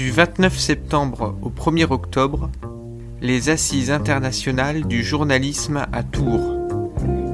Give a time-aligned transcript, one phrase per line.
[0.00, 2.48] Du 29 septembre au 1er octobre,
[3.20, 6.56] les Assises internationales du journalisme à Tours.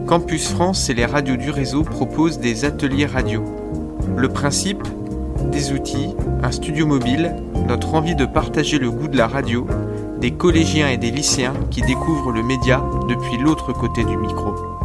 [0.09, 3.45] Campus France et les radios du réseau proposent des ateliers radio.
[4.17, 4.83] Le principe
[5.53, 7.37] Des outils, un studio mobile,
[7.69, 9.69] notre envie de partager le goût de la radio,
[10.21, 14.76] des collégiens et des lycéens qui découvrent le média depuis l'autre côté du micro.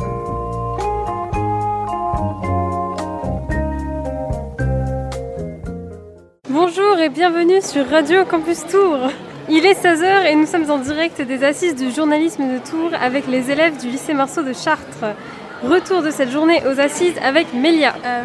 [7.14, 9.10] Bienvenue sur Radio Campus Tours.
[9.50, 13.28] Il est 16h et nous sommes en direct des assises du journalisme de Tours avec
[13.28, 15.16] les élèves du lycée Marceau de Chartres.
[15.62, 17.96] Retour de cette journée aux assises avec Mélia.
[18.06, 18.24] Euh,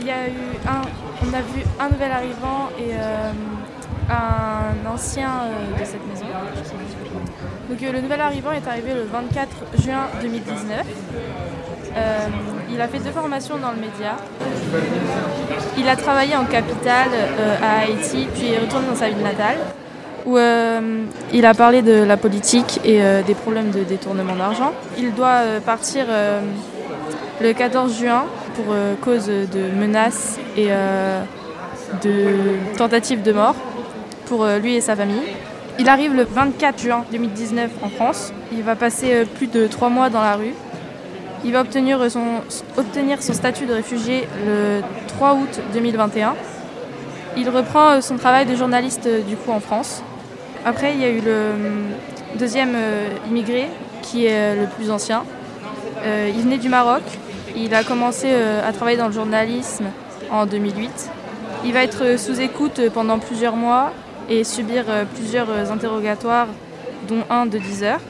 [0.00, 0.82] il y a eu un,
[1.26, 3.30] on a vu un nouvel arrivant et euh,
[4.10, 6.26] un ancien euh, de cette maison.
[7.70, 9.48] Donc le nouvel arrivant est arrivé le 24
[9.82, 10.84] juin 2019.
[12.70, 14.16] Il a fait deux formations dans le média.
[15.76, 17.10] Il a travaillé en capitale
[17.62, 19.56] à Haïti, puis est retourné dans sa ville natale
[20.28, 24.72] où euh, il a parlé de la politique et euh, des problèmes de détournement d'argent.
[24.98, 26.06] Il doit euh, partir
[27.40, 30.68] le 14 juin pour cause de menaces et
[32.02, 33.54] de tentatives de mort
[34.26, 35.22] pour lui et sa famille.
[35.78, 38.32] Il arrive le 24 juin 2019 en France.
[38.50, 40.54] Il va passer plus de trois mois dans la rue.
[41.44, 42.42] Il va obtenir son,
[43.18, 46.34] statut de réfugié le 3 août 2021.
[47.36, 50.02] Il reprend son travail de journaliste du coup en France.
[50.64, 51.52] Après, il y a eu le euh,
[52.38, 53.68] deuxième euh, immigré,
[54.02, 55.22] qui est euh, le plus ancien.
[56.04, 57.02] il venait du Maroc.
[57.56, 58.28] Il a commencé
[58.66, 59.86] à travailler dans le journalisme
[60.30, 61.10] en 2008.
[61.64, 63.92] Il va être sous écoute pendant plusieurs mois
[64.28, 66.46] et subir plusieurs interrogatoires,
[67.08, 68.00] dont un de 10 heures.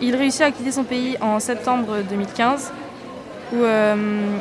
[0.00, 2.72] Il réussit à quitter son pays en septembre 2015,
[3.52, 3.58] où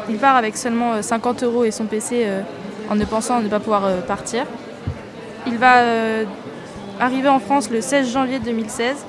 [0.10, 2.28] il part avec seulement 50 euros et son PC
[2.90, 4.46] en ne pensant ne pas pouvoir partir.
[5.48, 5.84] Il va
[7.00, 9.06] arrivé en France le 16 janvier 2016,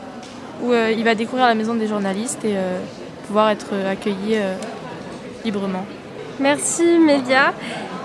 [0.62, 2.78] où euh, il va découvrir la maison des journalistes et euh,
[3.26, 4.38] pouvoir être euh, accueilli
[5.44, 5.84] librement.
[6.40, 7.52] Merci Mélia.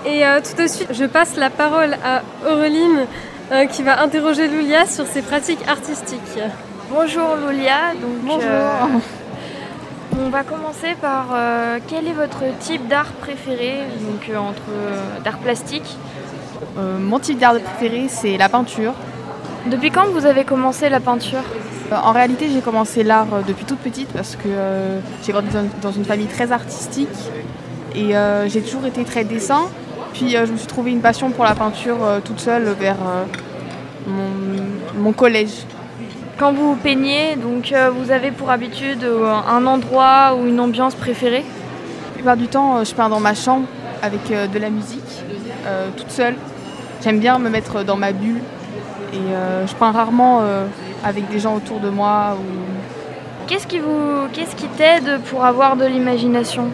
[0.06, 3.06] Et tout de suite, je passe la parole à Aureline
[3.70, 6.38] qui va interroger Loulia sur ses pratiques artistiques.
[6.90, 7.94] Bonjour Loulia.
[8.00, 9.00] Donc, Bonjour.
[10.20, 11.26] on va commencer par
[11.88, 15.96] quel est votre type d'art préféré, donc entre d'art plastique?
[16.76, 18.92] Mon type d'art préféré, c'est la peinture.
[19.66, 21.44] Depuis quand vous avez commencé la peinture?
[21.92, 25.48] Euh, En réalité, j'ai commencé l'art euh, depuis toute petite parce que euh, j'ai grandi
[25.82, 27.08] dans une famille très artistique
[27.94, 28.14] et
[28.46, 29.62] j'ai toujours été très dessin.
[30.12, 32.96] Puis je me suis trouvé une passion pour la peinture toute seule vers
[34.06, 35.66] mon, collège.
[36.40, 39.04] Quand vous peignez, donc vous avez pour habitude
[39.46, 43.66] un endroit ou une ambiance préférée La plupart du temps, je peins dans ma chambre
[44.00, 45.22] avec de la musique,
[45.98, 46.36] toute seule.
[47.04, 48.40] J'aime bien me mettre dans ma bulle
[49.12, 50.64] et euh, je peins rarement euh,
[51.04, 52.38] avec des gens autour de moi.
[53.46, 56.68] Qu'est-ce qui vous, qu'est-ce qui t'aide pour avoir de l'imagination?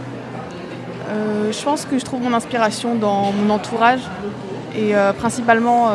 [1.08, 4.02] Euh, Je pense que je trouve mon inspiration dans mon entourage
[4.78, 5.90] et principalement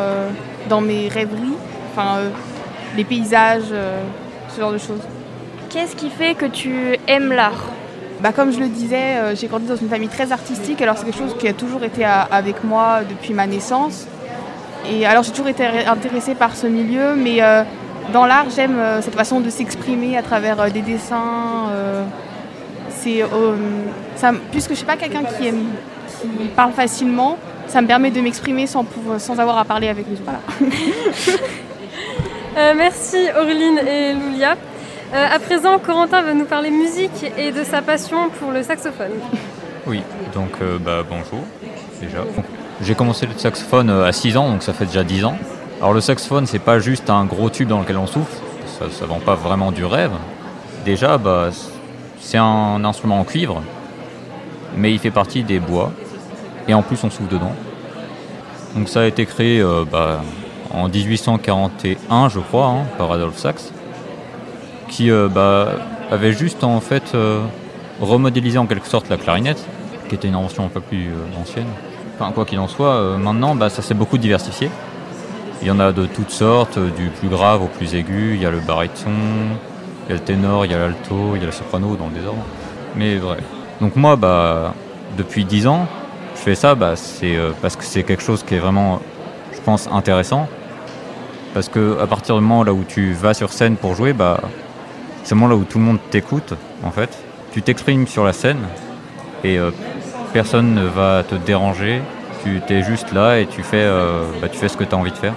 [0.68, 1.54] dans mes rêveries,
[1.92, 2.18] enfin
[2.96, 3.72] les paysages,
[4.48, 5.00] ce genre de choses.
[5.70, 7.70] Qu'est-ce qui fait que tu aimes l'art?
[8.20, 11.18] Bah, comme je le disais, j'ai grandi dans une famille très artistique, alors c'est quelque
[11.18, 14.06] chose qui a toujours été avec moi depuis ma naissance.
[14.90, 17.62] Et alors j'ai toujours été intéressée par ce milieu, mais euh,
[18.12, 21.70] dans l'art j'aime euh, cette façon de s'exprimer à travers euh, des dessins.
[22.90, 23.22] c'est,
[24.50, 25.64] puisque je ne suis pas quelqu'un qui, aime,
[26.20, 27.36] qui parle facilement,
[27.68, 28.84] ça me permet de m'exprimer sans,
[29.18, 30.16] sans avoir à parler avec les
[32.52, 32.76] autres.
[32.76, 34.56] merci Aureline et Loulia.
[35.12, 39.12] à présent, Corentin va nous parler musique et de sa passion pour le saxophone.
[39.86, 40.02] Oui,
[40.34, 40.52] donc
[40.84, 41.40] bah, bonjour
[42.00, 42.24] déjà.
[42.82, 45.36] J'ai commencé le saxophone euh, à 6 ans, donc ça fait déjà 10 ans.
[45.80, 48.36] Alors le saxophone, c'est pas juste un gros tube dans lequel on souffle,
[48.66, 50.12] ça, ne vend pas vraiment du rêve.
[50.84, 51.50] Déjà, bah,
[52.20, 53.62] c'est un instrument en cuivre,
[54.76, 55.92] mais il fait partie des bois,
[56.66, 57.52] et en plus on souffle dedans.
[58.74, 60.22] Donc ça a été créé euh, bah,
[60.72, 63.72] en 1841, je crois, hein, par Adolphe Sax,
[64.88, 65.72] qui euh, bah,
[66.10, 67.16] avait juste en fait
[68.00, 69.64] remodélisé en quelque sorte la clarinette,
[70.08, 71.10] qui était une invention un peu plus
[71.40, 71.66] ancienne
[72.30, 74.70] quoi qu'il en soit, euh, maintenant, bah, ça s'est beaucoup diversifié.
[75.62, 78.34] Il y en a de toutes sortes, euh, du plus grave au plus aigu.
[78.34, 79.10] Il y a le baryton,
[80.06, 82.06] il y a le ténor, il y a l'alto, il y a le soprano dans
[82.06, 82.44] le désordre.
[82.94, 83.38] Mais vrai.
[83.80, 84.74] Donc moi, bah,
[85.16, 85.86] depuis 10 ans,
[86.34, 89.00] je fais ça bah, c'est euh, parce que c'est quelque chose qui est vraiment,
[89.52, 90.48] je pense, intéressant.
[91.54, 94.40] Parce que à partir du moment là où tu vas sur scène pour jouer, bah,
[95.24, 97.10] c'est le moment là où tout le monde t'écoute, en fait.
[97.52, 98.60] Tu t'exprimes sur la scène
[99.44, 99.58] et
[100.32, 102.00] personne ne va te déranger.
[102.44, 104.98] Tu es juste là et tu fais, euh, bah, tu fais ce que tu as
[104.98, 105.34] envie de faire.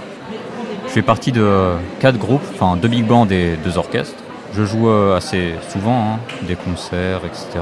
[0.88, 4.24] fais partie de quatre groupes, enfin deux big bands et deux orchestres.
[4.54, 7.60] Je joue assez souvent, hein, des concerts, etc.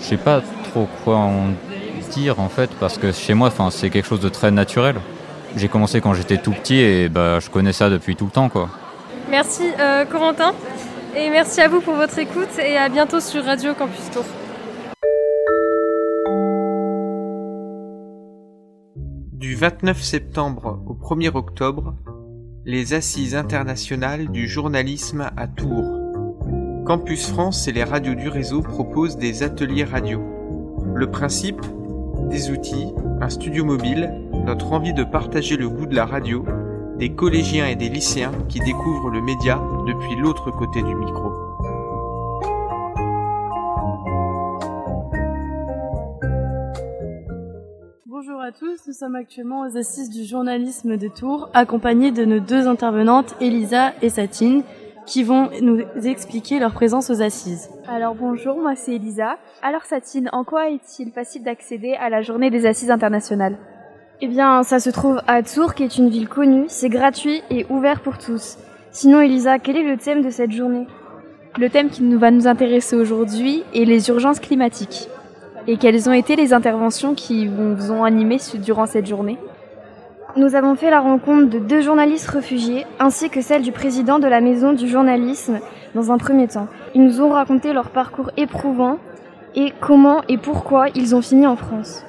[0.00, 0.42] Je sais pas
[0.72, 1.50] trop quoi en
[2.10, 4.96] dire en fait, parce que chez moi, c'est quelque chose de très naturel.
[5.56, 8.48] J'ai commencé quand j'étais tout petit et bah, je connais ça depuis tout le temps,
[8.48, 8.68] quoi.
[9.28, 10.54] Merci euh, Corentin
[11.16, 14.24] et merci à vous pour votre écoute et à bientôt sur Radio Campus Tour.
[19.32, 21.94] Du 29 septembre au 1er octobre,
[22.64, 25.98] les Assises internationales du journalisme à Tours.
[26.86, 30.22] Campus France et les radios du réseau proposent des ateliers radio.
[30.94, 31.60] Le principe
[32.28, 34.12] Des outils, un studio mobile,
[34.44, 36.44] notre envie de partager le goût de la radio,
[36.96, 41.30] des collégiens et des lycéens qui découvrent le média depuis l'autre côté du micro.
[48.06, 52.40] Bonjour à tous, nous sommes actuellement aux assises du journalisme de Tours, accompagnés de nos
[52.40, 54.62] deux intervenantes, Elisa et Satine,
[55.06, 57.70] qui vont nous expliquer leur présence aux assises.
[57.88, 59.38] Alors bonjour, moi c'est Elisa.
[59.62, 63.56] Alors Satine, en quoi est-il facile d'accéder à la journée des assises internationales?
[64.22, 67.64] Eh bien, ça se trouve à Tours, qui est une ville connue, c'est gratuit et
[67.70, 68.58] ouvert pour tous.
[68.90, 70.86] Sinon Elisa, quel est le thème de cette journée?
[71.56, 75.08] Le thème qui nous va nous intéresser aujourd'hui est les urgences climatiques.
[75.66, 79.38] Et quelles ont été les interventions qui vous ont animé durant cette journée?
[80.36, 84.28] Nous avons fait la rencontre de deux journalistes réfugiés ainsi que celle du président de
[84.28, 85.60] la maison du journalisme
[85.94, 86.68] dans un premier temps.
[86.94, 88.98] Ils nous ont raconté leur parcours éprouvant
[89.54, 92.04] et comment et pourquoi ils ont fini en France.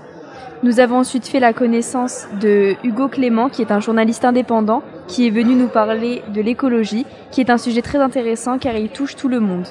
[0.64, 5.26] Nous avons ensuite fait la connaissance de Hugo Clément, qui est un journaliste indépendant, qui
[5.26, 9.16] est venu nous parler de l'écologie, qui est un sujet très intéressant car il touche
[9.16, 9.66] tout le monde.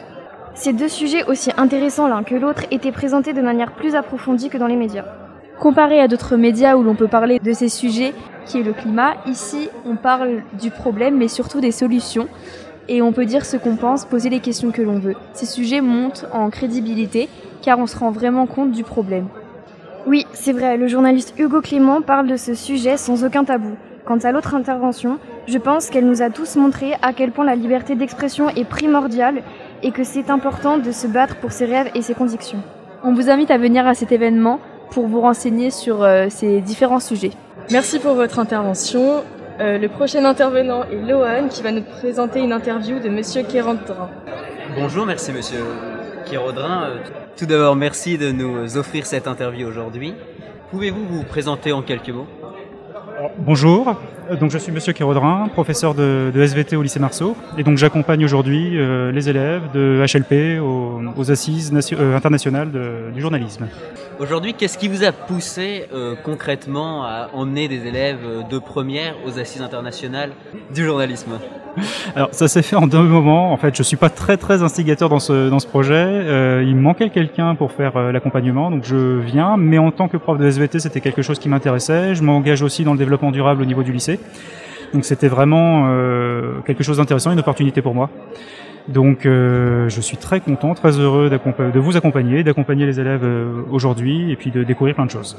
[0.54, 4.58] Ces deux sujets aussi intéressants l'un que l'autre étaient présentés de manière plus approfondie que
[4.58, 5.04] dans les médias.
[5.60, 8.12] Comparé à d'autres médias où l'on peut parler de ces sujets,
[8.46, 12.26] qui est le climat, ici on parle du problème mais surtout des solutions
[12.88, 15.14] et on peut dire ce qu'on pense, poser les questions que l'on veut.
[15.34, 17.28] Ces sujets montent en crédibilité
[17.62, 19.28] car on se rend vraiment compte du problème.
[20.06, 23.76] Oui, c'est vrai, le journaliste Hugo Clément parle de ce sujet sans aucun tabou.
[24.06, 27.54] Quant à l'autre intervention, je pense qu'elle nous a tous montré à quel point la
[27.54, 29.42] liberté d'expression est primordiale
[29.82, 32.62] et que c'est important de se battre pour ses rêves et ses convictions.
[33.04, 34.58] On vous invite à venir à cet événement
[34.90, 37.32] pour vous renseigner sur euh, ces différents sujets.
[37.70, 39.22] Merci pour votre intervention.
[39.60, 44.08] Euh, le prochain intervenant est Lohan qui va nous présenter une interview de Monsieur Kérodrin.
[44.74, 45.60] Bonjour, merci Monsieur
[46.24, 46.84] Kérodrin.
[46.84, 46.96] Euh,
[47.36, 50.14] tout d'abord, merci de nous offrir cette interview aujourd'hui.
[50.70, 52.26] Pouvez-vous vous présenter en quelques mots?
[53.38, 53.96] Bonjour,
[54.38, 58.78] donc je suis Monsieur Kérodrin, professeur de, SVT au lycée Marceau, et donc j'accompagne aujourd'hui
[58.78, 62.70] euh, les élèves de HLP aux, assises euh, internationales
[63.12, 63.68] du journalisme.
[64.18, 69.38] Aujourd'hui, qu'est-ce qui vous a poussé euh, concrètement à emmener des élèves de première aux
[69.38, 70.30] assises internationales
[70.72, 71.38] du journalisme?
[72.16, 73.52] Alors ça s'est fait en deux moments.
[73.52, 76.62] En fait, je suis pas très très instigateur dans ce dans ce projet.
[76.64, 79.56] il me manquait quelqu'un pour faire l'accompagnement, donc je viens.
[79.56, 82.14] Mais en tant que prof de SVT, c'était quelque chose qui m'intéressait.
[82.14, 84.18] Je m'engage aussi dans le développement durable au niveau du lycée.
[84.92, 88.10] Donc c'était vraiment euh, quelque chose d'intéressant, une opportunité pour moi.
[88.88, 93.62] Donc euh, je suis très content, très heureux de vous accompagner, d'accompagner les élèves euh,
[93.70, 95.36] aujourd'hui et puis de découvrir plein de choses.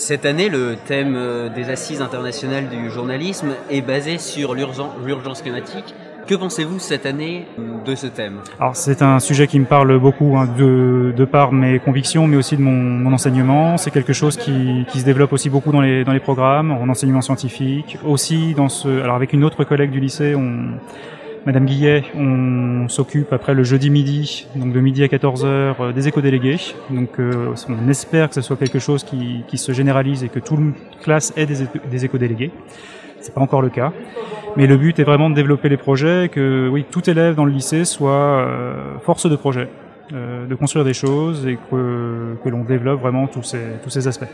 [0.00, 5.94] Cette année, le thème des assises internationales du journalisme est basé sur l'urgence climatique
[6.26, 7.46] que pensez-vous cette année
[7.84, 8.38] de ce thème?
[8.58, 12.36] Alors c'est un sujet qui me parle beaucoup hein, de, de, par mes convictions, mais
[12.36, 13.76] aussi de mon, enseignement.
[13.76, 16.88] C'est quelque chose qui, qui, se développe aussi beaucoup dans les, dans les programmes, en
[16.88, 19.02] enseignement scientifique, aussi dans ce.
[19.02, 20.78] Alors avec une autre collègue du lycée, on,
[21.46, 26.06] Madame Guillet, on s'occupe après le jeudi midi, donc de midi à 14h, euh, des
[26.06, 26.58] éco-délégués.
[26.90, 30.60] Donc euh, on espère que ce soit quelque chose qui, se généralise et que toute
[31.00, 32.50] classe ait des, éco-délégués.
[33.20, 33.92] C'est pas encore le cas.
[34.56, 37.52] Mais le but est vraiment de développer les projets, que oui, tout élève dans le
[37.52, 39.68] lycée soit euh, force de projet,
[40.12, 44.28] euh, de construire des choses et que, que l'on développe vraiment tous ces aspects.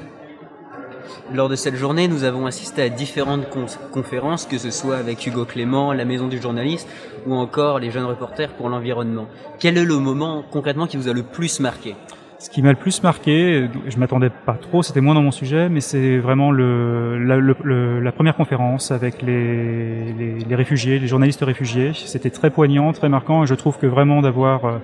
[1.34, 3.48] Lors de cette journée, nous avons assisté à différentes
[3.90, 6.88] conférences, que ce soit avec Hugo Clément, la Maison du journaliste,
[7.26, 9.26] ou encore les jeunes reporters pour l'environnement.
[9.58, 11.96] Quel est le moment concrètement qui vous a le plus marqué?
[12.38, 15.68] Ce qui m'a le plus marqué, je m'attendais pas trop, c'était moins dans mon sujet,
[15.68, 21.92] mais c'est vraiment le, la, première conférence avec les, les, les, réfugiés, les journalistes réfugiés.
[21.94, 24.78] C'était très poignant, très marquant, et je trouve que vraiment d'avoir, euh,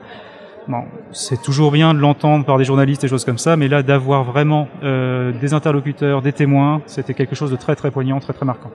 [0.68, 3.82] bon, c'est toujours bien de l'entendre par des journalistes et choses comme ça, mais là
[3.82, 8.32] d'avoir vraiment euh, des interlocuteurs, des témoins, c'était quelque chose de très très poignant, très
[8.32, 8.70] très marquant.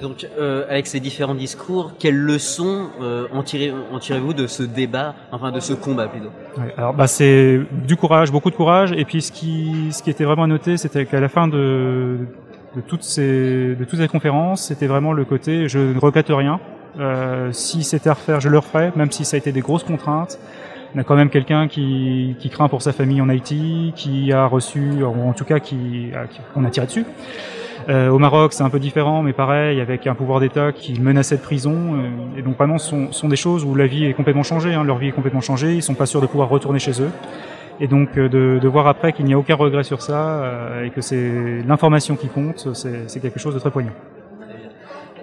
[0.00, 4.62] Donc, euh, avec ces différents discours, quelles leçons euh, en, tirez, en tirez-vous de ce
[4.62, 6.30] débat, enfin de ce combat plutôt?
[6.56, 8.92] Ouais, Alors, bah, c'est du courage, beaucoup de courage.
[8.92, 12.18] Et puis, ce qui, ce qui était vraiment à noter, c'était qu'à la fin de,
[12.76, 16.60] de toutes ces de toutes ces conférences, c'était vraiment le côté je ne regrette rien.
[16.98, 19.84] Euh, si c'était à refaire, je le referais, même si ça a été des grosses
[19.84, 20.38] contraintes.
[20.94, 24.46] On a quand même quelqu'un qui, qui craint pour sa famille en Haïti, qui a
[24.46, 26.10] reçu, ou en tout cas qui,
[26.54, 27.04] qu'on a tiré dessus.
[27.88, 31.36] Euh, au Maroc, c'est un peu différent, mais pareil, avec un pouvoir d'État qui menaçait
[31.36, 31.74] de prison.
[31.74, 34.74] Euh, et donc vraiment, ce sont, sont, des choses où la vie est complètement changée.
[34.74, 35.74] Hein, leur vie est complètement changée.
[35.74, 37.10] Ils sont pas sûrs de pouvoir retourner chez eux.
[37.80, 40.84] Et donc euh, de, de voir après qu'il n'y a aucun regret sur ça euh,
[40.84, 43.92] et que c'est l'information qui compte, c'est quelque chose de très poignant.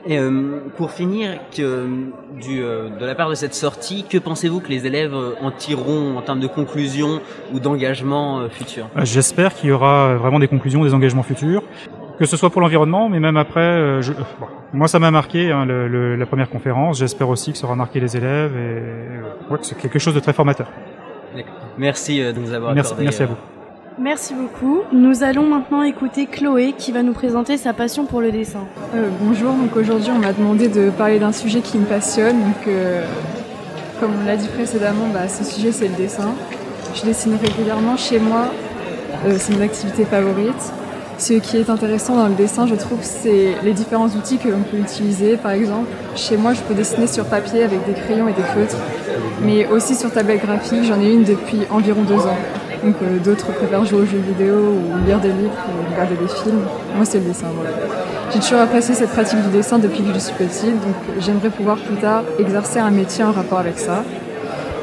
[0.07, 1.87] Et euh, pour finir, que,
[2.39, 6.15] du, euh, de la part de cette sortie, que pensez-vous que les élèves en tireront
[6.17, 7.21] en termes de conclusions
[7.51, 11.63] ou d'engagements euh, futurs J'espère qu'il y aura vraiment des conclusions, des engagements futurs,
[12.19, 14.01] que ce soit pour l'environnement, mais même après.
[14.03, 16.99] Je, bon, moi, ça m'a marqué hein, le, le, la première conférence.
[16.99, 20.19] J'espère aussi que ça aura marqué les élèves et ouais, que c'est quelque chose de
[20.19, 20.67] très formateur.
[21.79, 23.03] Merci de nous avoir merci, accordé.
[23.05, 23.35] Merci à vous.
[23.97, 24.81] Merci beaucoup.
[24.91, 28.65] Nous allons maintenant écouter Chloé qui va nous présenter sa passion pour le dessin.
[28.93, 32.37] Euh, bonjour, donc aujourd'hui on m'a demandé de parler d'un sujet qui me passionne.
[32.41, 33.05] Donc, euh,
[34.01, 36.33] comme on l'a dit précédemment, bah, ce sujet c'est le dessin.
[36.93, 38.47] Je dessine régulièrement chez moi,
[39.25, 40.73] euh, c'est mon activité favorite.
[41.17, 44.59] Ce qui est intéressant dans le dessin, je trouve, c'est les différents outils que l'on
[44.59, 45.37] peut utiliser.
[45.37, 45.87] Par exemple,
[46.17, 48.75] chez moi, je peux dessiner sur papier avec des crayons et des feutres,
[49.41, 50.83] mais aussi sur tablette graphique.
[50.83, 52.37] J'en ai une depuis environ deux ans.
[52.83, 56.27] Donc euh, d'autres préfèrent jouer aux jeux vidéo ou lire des livres ou regarder des
[56.27, 56.61] films.
[56.95, 57.47] Moi, c'est le dessin.
[58.33, 61.77] J'ai toujours apprécié cette pratique du dessin depuis que je suis petite, donc j'aimerais pouvoir
[61.77, 64.03] plus tard exercer un métier en rapport avec ça.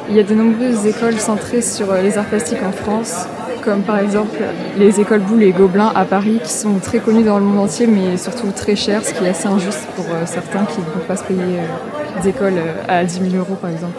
[0.09, 3.27] Il y a de nombreuses écoles centrées sur les arts plastiques en France,
[3.63, 4.39] comme par exemple
[4.79, 7.87] les écoles Boulle et Gobelin à Paris, qui sont très connues dans le monde entier,
[7.87, 11.07] mais surtout très chères, ce qui est assez injuste pour euh, certains qui ne peuvent
[11.07, 13.99] pas se payer euh, des écoles à 10 000 euros, par exemple.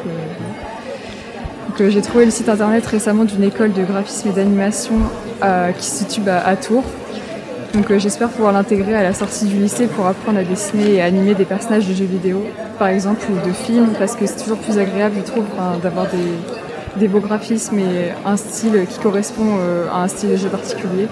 [1.80, 4.94] J'ai trouvé le site internet récemment d'une école de graphisme et d'animation
[5.44, 6.84] euh, qui se situe à, à Tours.
[7.74, 11.02] Donc euh, j'espère pouvoir l'intégrer à la sortie du lycée pour apprendre à dessiner et
[11.02, 12.44] à animer des personnages de jeux vidéo,
[12.78, 16.06] par exemple, ou de films, parce que c'est toujours plus agréable, je trouve, hein, d'avoir
[16.98, 21.08] des, beaux graphismes et un style qui correspond euh, à un style de jeu particulier.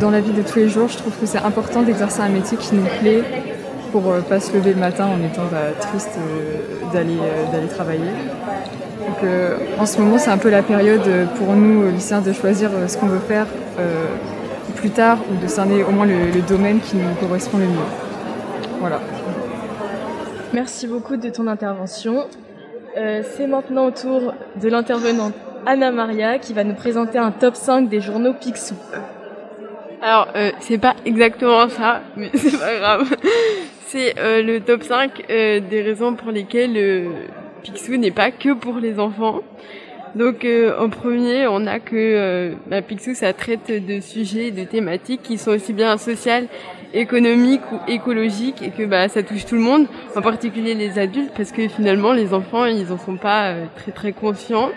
[0.00, 2.58] Dans la vie de tous les jours, je trouve que c'est important d'exercer un métier
[2.58, 3.22] qui nous plaît
[3.92, 6.18] pour euh, pas se lever le matin en étant bah, triste
[6.92, 8.10] d'aller travailler.
[9.06, 12.70] Donc, euh, en ce moment, c'est un peu la période pour nous, lycéens, de choisir
[12.72, 13.46] euh, ce qu'on veut faire
[13.78, 14.06] euh,
[14.76, 17.88] plus tard ou de cerner au moins le, le, domaine qui nous correspond le mieux.
[18.80, 19.00] Voilà.
[20.54, 22.26] Merci beaucoup de ton intervention.
[22.94, 24.32] c'est maintenant au tour
[24.62, 25.34] de l'intervenante
[25.66, 28.76] Anna Maria qui va nous présenter un top 5 des journaux Picsou.
[30.00, 30.28] Alors,
[30.60, 33.16] c'est pas exactement ça, mais c'est pas grave.
[33.88, 36.76] C'est le top 5 des raisons pour lesquelles
[37.64, 39.40] Picsou n'est pas que pour les enfants.
[40.14, 44.62] Donc euh, en premier, on a que euh, bah, Picsou, ça traite de sujets, de
[44.64, 46.46] thématiques qui sont aussi bien sociales,
[46.92, 51.32] économiques ou écologiques et que bah, ça touche tout le monde, en particulier les adultes,
[51.36, 54.70] parce que finalement les enfants, ils en sont pas euh, très très conscients.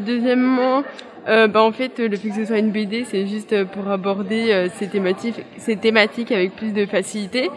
[0.00, 0.82] Deuxièmement,
[1.28, 5.42] euh, bah, en fait, le fait soit une BD, c'est juste pour aborder ces, thématiques,
[5.56, 7.48] ces thématiques avec plus de facilité,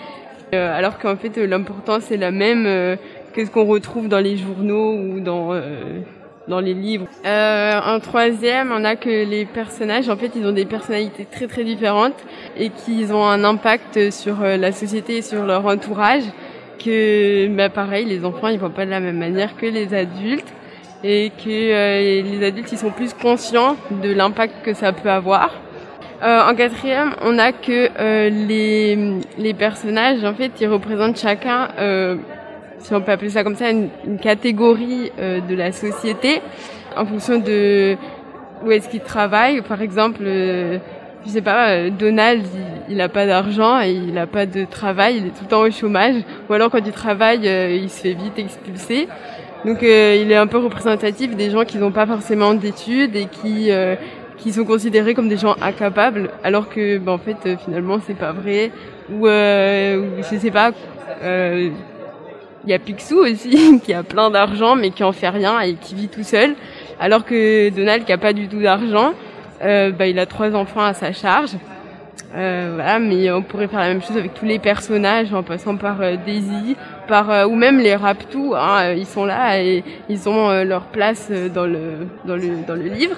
[0.54, 2.98] alors qu'en fait l'important c'est la même
[3.34, 6.02] que ce qu'on retrouve dans les journaux ou dans euh,
[6.48, 7.08] dans les livres.
[7.26, 11.48] Euh, en troisième, on a que les personnages, en fait, ils ont des personnalités très
[11.48, 12.18] très différentes
[12.58, 16.24] et qu'ils ont un impact sur euh, la société et sur leur entourage.
[16.84, 20.52] Que, bah, pareil, les enfants, ils voient pas de la même manière que les adultes
[21.04, 25.52] et que euh, les adultes, ils sont plus conscients de l'impact que ça peut avoir.
[26.24, 31.70] Euh, en quatrième, on a que les, les personnages, en fait, ils représentent chacun
[32.82, 36.42] si on peut appeler ça comme ça, une, une catégorie euh, de la société
[36.96, 37.96] en fonction de
[38.64, 39.62] où est-ce qu'il travaille.
[39.62, 40.78] Par exemple, euh,
[41.26, 42.44] je sais pas, euh, Donald,
[42.90, 45.62] il, il a pas d'argent il a pas de travail, il est tout le temps
[45.62, 46.16] au chômage.
[46.50, 49.08] Ou alors quand il travaille, euh, il se fait vite expulser.
[49.66, 53.26] Donc euh, il est un peu représentatif des gens qui n'ont pas forcément d'études et
[53.26, 53.70] qui
[54.38, 58.32] qui sont considérés comme des gens incapables, alors que ben, en fait finalement c'est pas
[58.32, 58.72] vrai.
[59.12, 60.72] Ou, ou je sais pas.
[61.24, 61.70] Euh,
[62.66, 65.76] il y a Picsou aussi, qui a plein d'argent, mais qui en fait rien et
[65.76, 66.56] qui vit tout seul.
[67.00, 69.14] Alors que Donald, qui a pas du tout d'argent,
[69.64, 71.52] euh, bah, il a trois enfants à sa charge.
[72.36, 75.76] Euh, voilà, mais on pourrait faire la même chose avec tous les personnages, en passant
[75.76, 76.78] par euh, Daisy,
[77.08, 78.56] par euh, ou même les Raptous.
[78.56, 82.76] Hein, ils sont là et ils ont euh, leur place dans le dans le dans
[82.76, 83.18] le livre.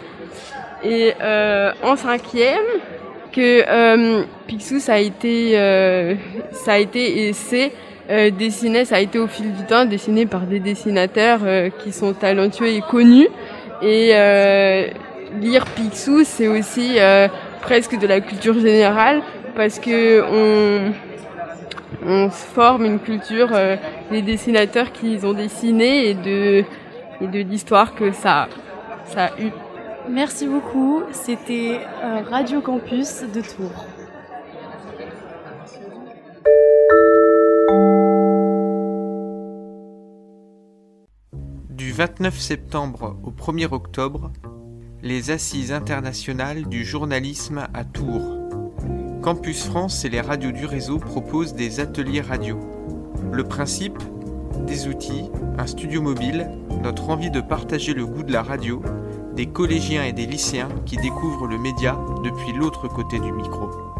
[0.83, 1.13] Et
[1.81, 2.65] en cinquième,
[3.31, 5.53] que Picsou ça a été
[6.51, 7.71] ça a été et c'est
[8.09, 11.91] euh, dessiné, ça a été au fil du temps dessiné par des dessinateurs euh, qui
[11.91, 13.29] sont talentueux et connus.
[13.81, 14.87] Et euh,
[15.39, 16.97] lire Picsou, c'est aussi
[17.61, 19.21] presque de la culture générale
[19.55, 20.93] parce que on,
[22.05, 23.75] on forme une culture euh,
[24.11, 26.63] des dessinateurs qui ont dessiné et de,
[27.21, 28.47] et de l'histoire que ça,
[29.05, 29.49] ça a eu.
[30.09, 31.03] Merci beaucoup.
[31.11, 33.85] C'était euh, Radio Campus de Tours.
[41.93, 44.31] 29 septembre au 1er octobre,
[45.03, 48.39] les Assises internationales du journalisme à Tours.
[49.21, 52.59] Campus France et les radios du réseau proposent des ateliers radio.
[53.31, 53.99] Le principe
[54.65, 56.49] Des outils, un studio mobile,
[56.81, 58.81] notre envie de partager le goût de la radio,
[59.35, 63.92] des collégiens et des lycéens qui découvrent le média depuis l'autre côté du micro.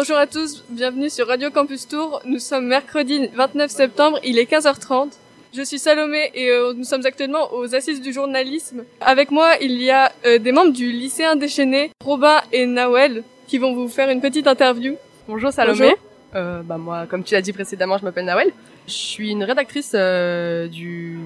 [0.00, 2.22] Bonjour à tous, bienvenue sur Radio Campus Tour.
[2.24, 5.10] Nous sommes mercredi 29 septembre, il est 15h30.
[5.52, 8.84] Je suis Salomé et euh, nous sommes actuellement aux Assises du journalisme.
[9.02, 13.58] Avec moi, il y a euh, des membres du lycéen déchaîné, Robin et Nawel, qui
[13.58, 14.96] vont vous faire une petite interview.
[15.28, 15.78] Bonjour Salomé.
[15.78, 15.98] Bonjour.
[16.34, 18.52] Euh, bah moi, comme tu l'as dit précédemment, je m'appelle Nawel.
[18.86, 21.18] Je suis une rédactrice euh, du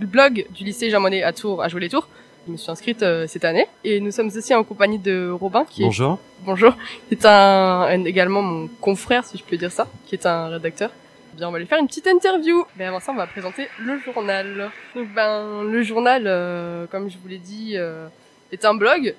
[0.00, 2.08] blog du lycée Jean Monnet à Tours, à Jouer les Tours.
[2.46, 5.64] Je me suis inscrite euh, cette année et nous sommes aussi en compagnie de Robin
[5.64, 6.14] qui Bonjour.
[6.14, 6.76] est bonjour,
[7.08, 10.48] qui est un, un- également mon confrère si je peux dire ça, qui est un
[10.48, 10.90] rédacteur.
[11.36, 12.64] Bien, on va lui faire une petite interview.
[12.76, 14.70] Mais avant ça, on va présenter le journal.
[14.94, 18.06] Donc, ben, le journal, euh, comme je vous l'ai dit, euh,
[18.50, 19.14] est un blog.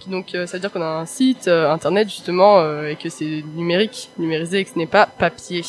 [0.00, 2.96] Qui, donc, euh, ça veut dire qu'on a un site euh, internet justement euh, et
[2.96, 5.62] que c'est numérique, numérisé et que ce n'est pas papier.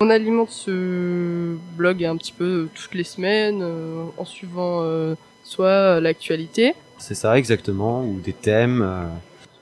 [0.00, 6.00] On alimente ce blog un petit peu toutes les semaines euh, en suivant euh, soit
[6.00, 8.82] l'actualité, C'est ça exactement, ou des thèmes.
[8.82, 9.04] euh,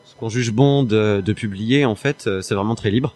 [0.04, 3.14] ce qu'on juge bon de, de publier, en fait, euh, c'est vraiment très libre.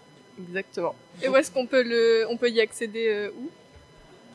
[0.49, 0.94] exactement.
[1.23, 3.49] Et où est-ce qu'on peut le, on peut y accéder euh, où?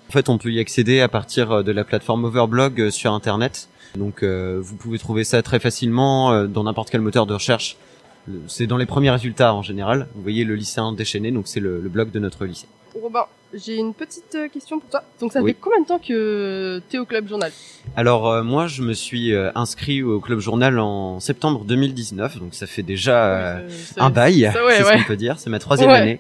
[0.10, 3.14] En fait, on peut y accéder à partir euh, de la plateforme Overblog euh, sur
[3.14, 3.68] Internet.
[3.96, 7.78] Donc, euh, vous pouvez trouver ça très facilement euh, dans n'importe quel moteur de recherche.
[8.48, 10.08] C'est dans les premiers résultats en général.
[10.16, 12.68] Vous voyez le lycéen déchaîné, donc c'est le, le blog de notre lycée.
[13.00, 15.04] Robin, j'ai une petite euh, question pour toi.
[15.20, 15.52] Donc, ça Oui.
[15.52, 17.52] fait combien de temps que t'es au club journal?
[17.96, 22.54] Alors euh, moi, je me suis euh, inscrit au club journal en septembre 2019, donc
[22.54, 24.98] ça fait déjà euh, un bail, ouais, c'est ce ouais.
[24.98, 25.40] qu'on peut dire.
[25.40, 25.98] C'est ma troisième Ouais.
[25.98, 26.20] année.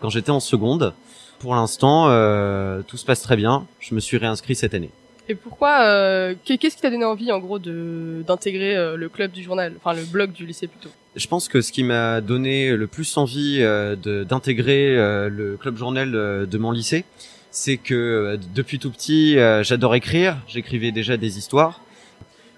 [0.00, 0.94] Quand j'étais en seconde,
[1.38, 3.66] pour l'instant, euh, tout se passe très bien.
[3.80, 4.90] Je me suis réinscrit cette année.
[5.28, 9.08] Et pourquoi euh, qu'est- Qu'est-ce qui t'a donné envie, en gros, de d'intégrer euh, le
[9.08, 10.90] club du journal, enfin le blog du lycée plutôt?
[11.16, 15.76] Je pense que ce qui m'a donné le plus envie euh, d'intégrer euh, le club
[15.78, 17.04] journal euh, de mon lycée,
[17.50, 20.36] c'est que depuis tout petit, j'adore écrire.
[20.48, 21.80] J'écrivais déjà des histoires.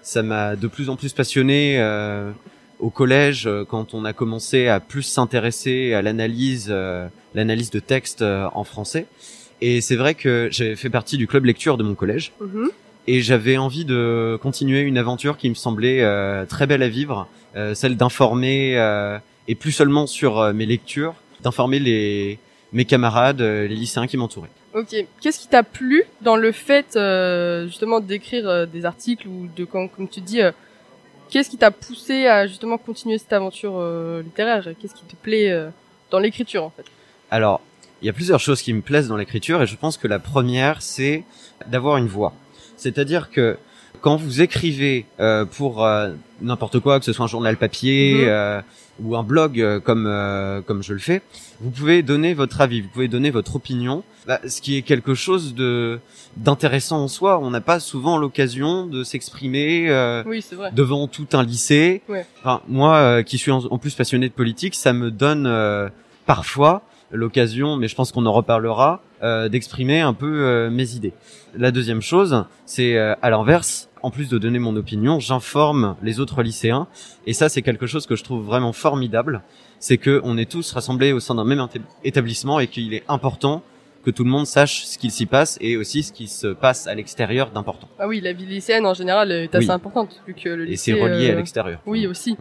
[0.01, 1.79] Ça m'a de plus en plus passionné
[2.79, 6.73] au collège quand on a commencé à plus s'intéresser à l'analyse,
[7.35, 9.05] l'analyse de textes en français.
[9.61, 12.31] Et c'est vrai que j'ai fait partie du club lecture de mon collège.
[12.39, 12.69] Mhm.
[13.07, 17.27] Et j'avais envie de continuer une aventure qui me semblait euh, très belle à vivre,
[17.55, 19.17] euh, celle d'informer, euh,
[19.47, 22.37] et plus seulement sur mes lectures, d'informer les
[22.73, 24.49] mes camarades, les lycéens qui m'entouraient.
[24.73, 24.93] Ok.
[25.21, 26.99] Qu'est-ce qui t'a plu dans le fait,
[27.65, 30.41] justement, d'écrire des articles ou de, comme, comme tu dis,
[31.29, 33.81] qu'est-ce qui t'a poussé à justement continuer cette aventure
[34.21, 34.67] littéraire?
[34.81, 35.69] Qu'est-ce qui te plaît
[36.11, 36.83] dans l'écriture, en fait?
[37.31, 37.61] Alors,
[38.01, 40.19] il y a plusieurs choses qui me plaisent dans l'écriture, et je pense que la
[40.19, 41.23] première, c'est
[41.67, 42.33] d'avoir une voix.
[42.77, 43.57] C'est-à-dire que
[44.01, 48.27] quand vous écrivez euh, pour euh, n'importe quoi, que ce soit un journal papier Mhm.
[48.29, 48.61] euh,
[48.99, 51.21] ou un blog euh, comme euh, comme je le fais,
[51.61, 55.15] vous pouvez donner votre avis, vous pouvez donner votre opinion, bah, ce qui est quelque
[55.15, 55.99] chose de
[56.35, 57.39] d'intéressant en soi.
[57.39, 62.03] On n'a pas souvent l'occasion de s'exprimer euh, Oui, devant tout un lycée.
[62.09, 62.25] Ouais.
[62.41, 65.89] Enfin, moi, euh, qui suis en, en plus passionné de politique, ça me donne euh,
[66.27, 71.13] parfois l'occasion, mais je pense qu'on en reparlera, euh, d'exprimer un peu euh, mes idées.
[71.55, 76.19] La deuxième chose, c'est euh, à l'inverse, en plus de donner mon opinion, j'informe les
[76.19, 76.87] autres lycéens,
[77.25, 79.41] et ça c'est quelque chose que je trouve vraiment formidable,
[79.79, 81.65] c'est que on est tous rassemblés au sein d'un même
[82.03, 83.63] établissement et qu'il est important
[84.03, 86.87] que tout le monde sache ce qu'il s'y passe et aussi ce qui se passe
[86.87, 87.89] à l'extérieur d'important.
[87.99, 89.71] Ah oui, la vie lycéenne en général est assez Oui.
[89.73, 90.93] importante vu que le Et lycée.
[90.93, 91.81] c'est relié à euh, l'extérieur.
[91.85, 92.37] Oui, aussi.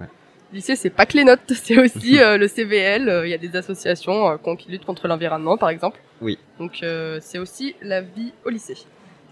[0.53, 3.09] Lycée, c'est pas que les notes, c'est aussi euh, le CVL.
[3.09, 5.99] euh, Il y a des associations euh, qui luttent contre l'environnement, par exemple.
[6.21, 6.39] Oui.
[6.59, 8.77] Donc euh, c'est aussi la vie au lycée.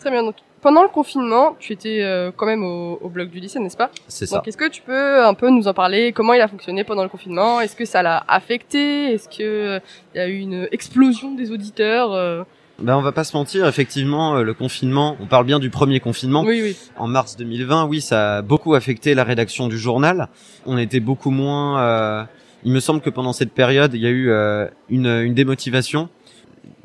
[0.00, 0.22] Très bien.
[0.22, 3.76] Donc pendant le confinement, tu étais euh, quand même au, au bloc du lycée, n'est-ce
[3.76, 3.90] pas?
[4.08, 4.36] C'est ça.
[4.36, 6.12] Donc est-ce que tu peux un peu nous en parler?
[6.12, 7.60] Comment il a fonctionné pendant le confinement?
[7.60, 9.12] Est-ce que ça l'a affecté?
[9.12, 9.80] Est-ce que euh,
[10.14, 12.44] il y a eu une explosion des auditeurs euh?
[12.80, 16.00] Ben on va pas se mentir, effectivement, euh, le confinement, on parle bien du premier
[16.00, 16.42] confinement.
[16.42, 16.76] Oui, oui.
[16.96, 20.28] En mars 2020, oui, ça a beaucoup affecté la rédaction du journal.
[20.66, 21.80] On était beaucoup moins.
[21.80, 22.24] euh,
[22.64, 26.08] il me semble que pendant cette période, il y a eu euh, une, une démotivation.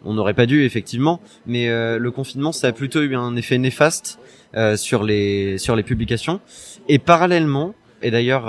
[0.05, 4.19] on n'aurait pas dû effectivement, mais le confinement ça a plutôt eu un effet néfaste
[4.75, 6.39] sur les sur les publications.
[6.87, 8.45] Et parallèlement, et d'ailleurs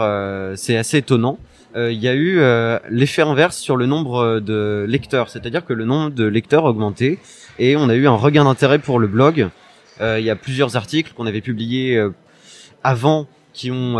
[0.56, 1.38] c'est assez étonnant,
[1.76, 2.40] il y a eu
[2.90, 7.18] l'effet inverse sur le nombre de lecteurs, c'est-à-dire que le nombre de lecteurs a augmenté
[7.58, 9.48] et on a eu un regain d'intérêt pour le blog.
[10.00, 12.02] il y a plusieurs articles qu'on avait publiés
[12.82, 13.96] avant qui ont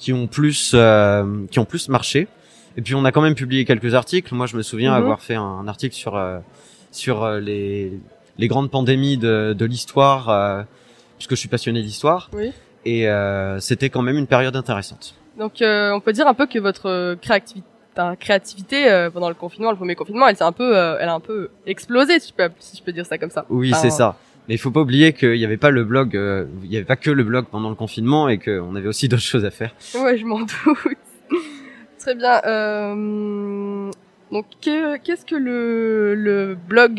[0.00, 2.26] qui ont plus euh, qui ont plus marché.
[2.76, 4.34] Et puis on a quand même publié quelques articles.
[4.34, 5.02] Moi, je me souviens Mhm.
[5.02, 6.38] avoir fait un, article sur euh,
[6.90, 7.92] sur euh, les
[8.38, 10.62] les grandes pandémies de, de l'histoire, euh,
[11.18, 12.30] puisque je suis passionné d'histoire.
[12.32, 12.52] Oui.
[12.86, 15.14] Et euh, c'était quand même une période intéressante.
[15.40, 19.28] Donc euh, on peut dire un peu que votre euh, créativité, ta créativité euh, pendant
[19.30, 22.20] le confinement, le premier confinement, elle s'est un peu, euh, elle a un peu explosé,
[22.20, 23.46] si je peux, si je peux dire ça comme ça.
[23.48, 24.16] Oui, Enfin, c'est ça.
[24.48, 26.84] Mais il faut pas oublier qu'il n'y avait pas le blog, euh, il y avait
[26.84, 29.74] pas que le blog pendant le confinement et qu'on avait aussi d'autres choses à faire.
[29.94, 30.52] Ouais, je m'en doute.
[31.98, 32.40] Très bien.
[32.44, 33.90] Euh,
[34.32, 36.96] donc, que- qu'est-ce que le, le blog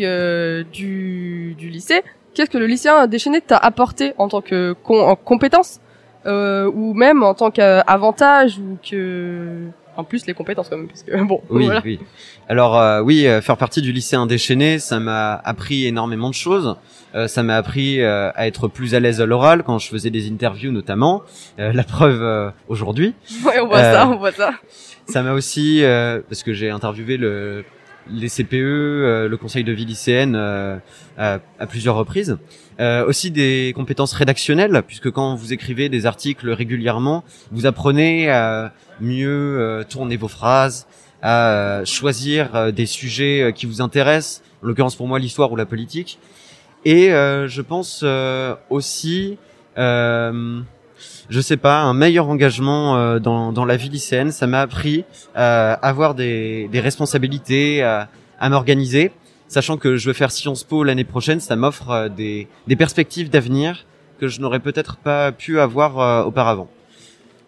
[0.72, 2.02] du, du lycée,
[2.34, 5.80] qu'est-ce que le lycéen déchaîné t'a apporté en tant que en compétence?
[6.26, 11.04] Euh, ou même en tant qu'avantage ou que en plus les compétences quand même parce
[11.04, 11.82] que bon Oui, voilà.
[11.84, 12.00] oui.
[12.48, 16.76] Alors euh, oui, euh, faire partie du lycée indéchaîné, ça m'a appris énormément de choses.
[17.14, 20.10] Euh, ça m'a appris euh, à être plus à l'aise à l'oral quand je faisais
[20.10, 21.24] des interviews notamment.
[21.60, 23.14] Euh, la preuve euh, aujourd'hui.
[23.46, 24.52] Ouais, on voit ça, on voit ça.
[25.08, 27.66] Ça m'a aussi euh, parce que j'ai interviewé le
[28.10, 30.78] les CPE, euh, le conseil de vie lycéenne euh,
[31.18, 32.38] à, à plusieurs reprises.
[32.82, 38.74] Euh, aussi des compétences rédactionnelles, puisque quand vous écrivez des articles régulièrement, vous apprenez à
[39.00, 40.88] mieux euh, tourner vos phrases,
[41.22, 45.56] à euh, choisir euh, des sujets qui vous intéressent, en l'occurrence pour moi l'histoire ou
[45.56, 46.18] la politique.
[46.84, 49.38] Et euh, je pense euh, aussi,
[49.78, 50.60] euh,
[51.30, 54.32] je sais pas, un meilleur engagement dans, dans la vie lycéenne.
[54.32, 55.04] Ça m'a appris
[55.36, 59.12] à avoir des, des responsabilités, à, à m'organiser,
[59.52, 61.40] sachant que je veux faire Sciences Po l'année prochaine.
[61.40, 63.86] Ça m'offre euh, des, des perspectives d'avenir
[64.20, 66.70] que je n'aurais peut-être pas pu avoir euh, auparavant.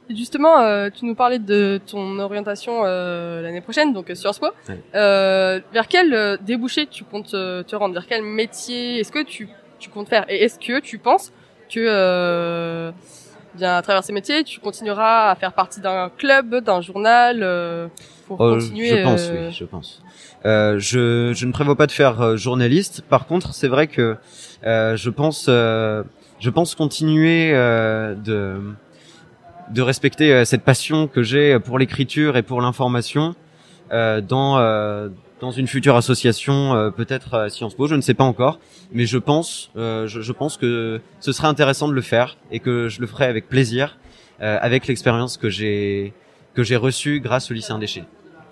[0.09, 4.39] Et justement, euh, tu nous parlais de ton orientation euh, l'année prochaine, donc euh, Sciences
[4.39, 4.47] Po.
[4.67, 4.79] Ouais.
[4.95, 7.93] Euh, vers quel débouché tu comptes te rendre?
[7.93, 9.47] Vers quel métier Est-ce que tu,
[9.79, 10.25] tu comptes faire?
[10.27, 11.31] Et est-ce que tu penses
[11.73, 12.91] que, euh,
[13.55, 17.87] bien à travers ces métiers, tu continueras à faire partie d'un club, d'un journal euh,
[18.27, 20.01] pour continuer je pense, oui, je pense.
[20.45, 23.01] Euh, je, je ne prévois pas de faire euh, journaliste.
[23.07, 24.17] Par contre, c'est vrai que
[24.65, 26.03] euh, je pense, euh,
[26.39, 28.59] je pense continuer euh, de
[29.71, 33.33] de respecter cette passion que j'ai pour l'écriture et pour l'information
[33.89, 38.59] dans dans une future association, peut-être à Sciences Po, je ne sais pas encore,
[38.91, 42.89] mais je pense, je, je pense que ce serait intéressant de le faire et que
[42.89, 43.97] je le ferai avec plaisir,
[44.39, 46.13] avec l'expérience que j'ai
[46.53, 48.05] que j'ai reçue grâce au lycée indéchaîné.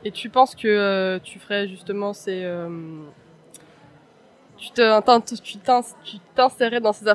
[0.03, 2.43] Et tu penses que euh, tu ferais justement ces...
[2.43, 2.67] euh,
[4.57, 7.05] tu te- t'in- tu t'in- tu t'insérerais dans ces,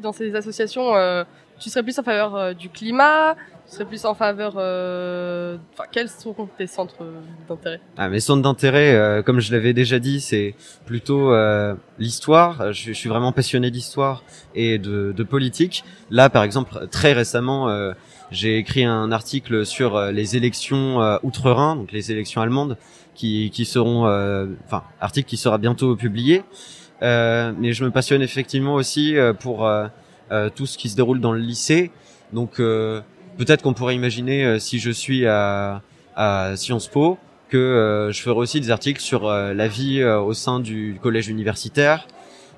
[0.00, 1.24] dans ces associations, euh,
[1.58, 3.34] tu serais plus en faveur euh, du climat,
[3.68, 4.54] tu serais plus en faveur...
[4.56, 7.04] euh, Enfin, quels sont tes centres
[7.48, 7.80] d'intérêt?
[7.96, 12.72] Ah, mes centres d'intérêt, euh, comme je l'avais déjà dit, c'est plutôt euh, l'histoire.
[12.72, 14.22] Je, suis vraiment passionné d'histoire
[14.54, 15.84] et de, de politique.
[16.10, 17.92] Là, par exemple, très récemment, euh,
[18.30, 22.76] j'ai écrit un article sur les élections outre-Rhin, donc les élections allemandes,
[23.14, 24.02] qui, qui seront,
[24.64, 26.42] enfin, article qui sera bientôt publié.
[27.00, 29.70] Mais je me passionne effectivement aussi pour
[30.54, 31.90] tout ce qui se déroule dans le lycée.
[32.32, 33.00] Donc euh,
[33.38, 35.82] peut-être qu'on pourrait imaginer euh, si je suis à,
[36.16, 40.20] à Sciences Po que euh, je ferai aussi des articles sur euh, la vie euh,
[40.20, 42.08] au sein du collège universitaire.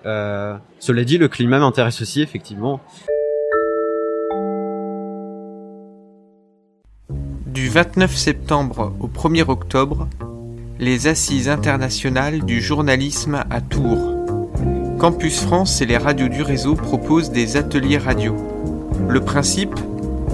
[0.06, 2.80] Euh, cela dit, le climat m'intéresse aussi effectivement.
[7.46, 10.08] Du 29 septembre au 1er octobre,
[10.78, 14.17] les Assises internationales du journalisme à Tours.
[14.98, 18.34] Campus France et les radios du réseau proposent des ateliers radio.
[19.08, 19.76] Le principe?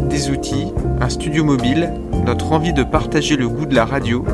[0.09, 0.73] Des outils,
[1.03, 1.93] un studio mobile,
[2.25, 4.25] notre envie de partager le goût de la radio,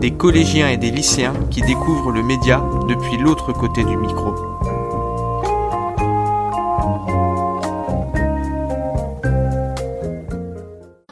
[0.00, 4.34] des collégiens et des lycéens qui découvrent le média depuis l'autre côté du micro.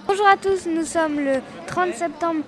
[0.08, 2.40] Bonjour à tous, nous sommes le 30 septembre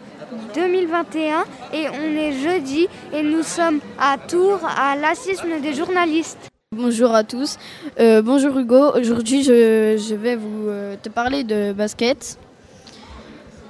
[0.54, 6.50] 2021 et on est jeudi et nous sommes à Tours à l'assisme des journalistes.
[6.74, 7.58] Bonjour à tous.
[8.00, 8.92] Euh, bonjour Hugo.
[8.98, 12.38] Aujourd'hui, je, je vais vous euh, te parler de basket.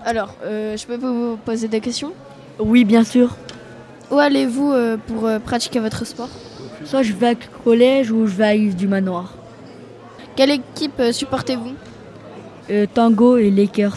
[0.04, 2.12] Alors, euh, je peux vous poser des questions?
[2.58, 3.36] Oui, bien sûr.
[4.10, 6.30] Où allez-vous euh, pour euh, pratiquer votre sport?
[6.84, 9.34] Soit je vais à collège ou je vais à Yves du Manoir.
[10.36, 11.74] Quelle équipe supportez-vous?
[12.70, 13.96] Euh, tango et Lakers.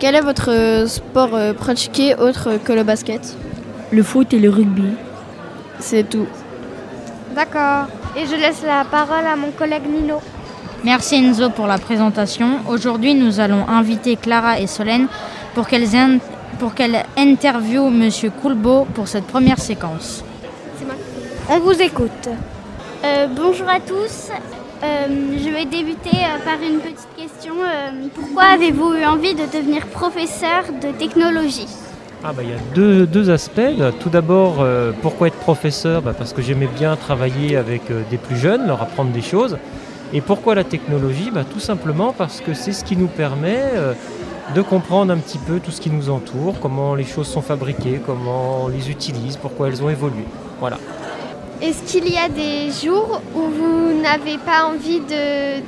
[0.00, 3.36] Quel est votre euh, sport euh, pratiqué autre que le basket?
[3.92, 4.92] Le foot et le rugby.
[5.78, 6.26] c'est tout.
[7.34, 7.86] D'accord.
[8.16, 10.16] Et je laisse la parole à mon collègue Nino.
[10.84, 12.60] Merci Enzo pour la présentation.
[12.68, 15.06] Aujourd'hui, nous allons inviter Clara et Solène
[15.54, 16.18] pour qu'elles in-
[16.58, 20.24] pour qu'elles interviewent Monsieur Coulbeau pour cette première séquence.
[21.48, 22.28] On vous écoute.
[23.04, 24.30] Euh, bonjour à tous.
[24.82, 27.52] Euh, je vais débuter euh, par une petite question.
[27.62, 31.66] Euh, pourquoi avez-vous eu envie de devenir professeur de technologie?
[32.24, 33.60] Ah bah, il y a deux, deux aspects.
[34.00, 34.64] Tout d'abord,
[35.00, 36.02] pourquoi être professeur?
[36.02, 39.56] Bah, Parce que j'aimais bien travailler avec des plus jeunes, leur apprendre des choses.
[40.12, 41.30] Et pourquoi la technologie?
[41.32, 43.62] Bah, Tout simplement parce que c'est ce qui nous permet
[44.54, 48.02] de comprendre un petit peu tout ce qui nous entoure, comment les choses sont fabriquées,
[48.04, 50.24] comment on les utilise, pourquoi elles ont évolué.
[50.58, 50.76] Voilà.
[51.62, 55.60] Est-ce qu'il y a des jours où vous n'avez pas envie de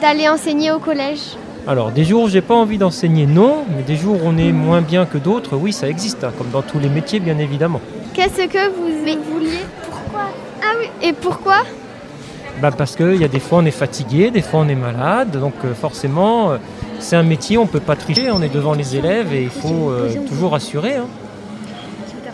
[0.00, 3.96] d'aller enseigner au collège Alors, des jours où j'ai pas envie d'enseigner, non, mais des
[3.96, 6.78] jours où on est moins bien que d'autres, oui, ça existe, hein, comme dans tous
[6.78, 7.80] les métiers, bien évidemment.
[8.12, 8.88] Qu'est-ce que vous
[9.32, 9.58] vouliez
[9.90, 10.28] Pourquoi
[10.62, 11.56] Ah oui, et pourquoi
[12.60, 15.38] Bah parce qu'il y a des fois on est fatigué, des fois on est malade,
[15.38, 16.56] donc euh, forcément euh,
[16.98, 19.50] c'est un métier, on ne peut pas tricher, on est devant les élèves et il
[19.50, 20.96] faut euh, toujours assurer.
[20.96, 21.06] hein.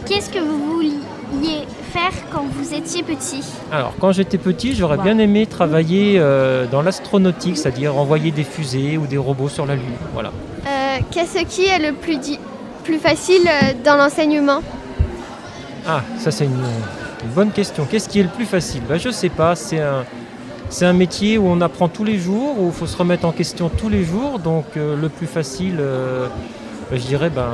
[0.06, 5.18] Qu'est-ce que vous vouliez faire quand vous étiez petit Alors quand j'étais petit, j'aurais bien
[5.18, 9.84] aimé travailler euh, dans l'astronautique, c'est-à-dire envoyer des fusées ou des robots sur la Lune.
[10.14, 10.32] Voilà.
[10.66, 14.60] Euh, Qu'est-ce qui est le plus, facile euh, dans l'enseignement?
[15.86, 17.86] Ah, ça c'est une, une bonne question.
[17.90, 18.82] Qu'est-ce qui est le plus facile?
[18.88, 20.04] Bah, Je sais pas, c'est un,
[20.72, 23.32] c'est un métier où on apprend tous les jours, où il faut se remettre en
[23.32, 24.38] question tous les jours.
[24.38, 26.28] Donc euh, le plus facile, euh,
[26.98, 27.48] je dirais, ben,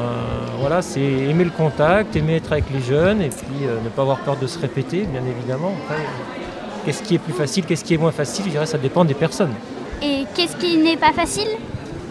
[0.60, 4.02] voilà, c'est aimer le contact, aimer être avec les jeunes et puis euh, ne pas
[4.02, 5.72] avoir peur de se répéter, bien évidemment.
[6.84, 9.14] Qu'est-ce qui est plus facile, qu'est-ce qui est moins facile Je dirais, ça dépend des
[9.14, 9.52] personnes.
[10.02, 11.48] Et qu'est-ce qui n'est pas facile?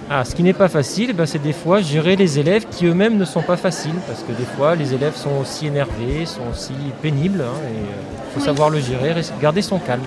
[0.09, 3.17] Ah, ce qui n'est pas facile, ben, c'est des fois gérer les élèves qui eux-mêmes
[3.17, 6.71] ne sont pas faciles, parce que des fois les élèves sont aussi énervés, sont aussi
[7.01, 8.45] pénibles, hein, et il faut Oui.
[8.45, 10.03] savoir le gérer, res- garder son calme.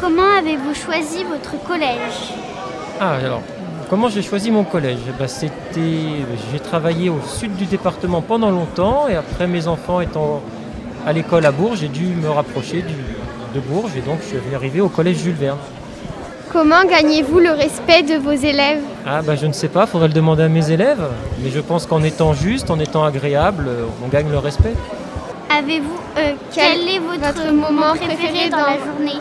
[0.00, 2.34] Comment avez-vous choisi votre collège?
[3.00, 3.42] Ah, alors,
[3.88, 4.98] comment j'ai choisi mon collège?
[5.18, 10.42] Ben, C'était, j'ai travaillé au sud du département pendant longtemps, et après mes enfants étant
[11.06, 14.54] à l'école à Bourges, j'ai dû me rapprocher du- de Bourges, et donc je suis
[14.54, 15.58] arrivé au collège Jules Verne.
[16.52, 18.80] Comment gagnez-vous le respect de vos élèves?
[19.06, 21.06] Ah bah je ne sais pas, faudrait le demander à mes élèves,
[21.42, 23.68] mais je pense qu'en étant juste, en étant agréable,
[24.04, 24.72] on gagne le respect.
[25.50, 29.20] Avez-vous euh, quel, est votre, moment préféré dans la journée?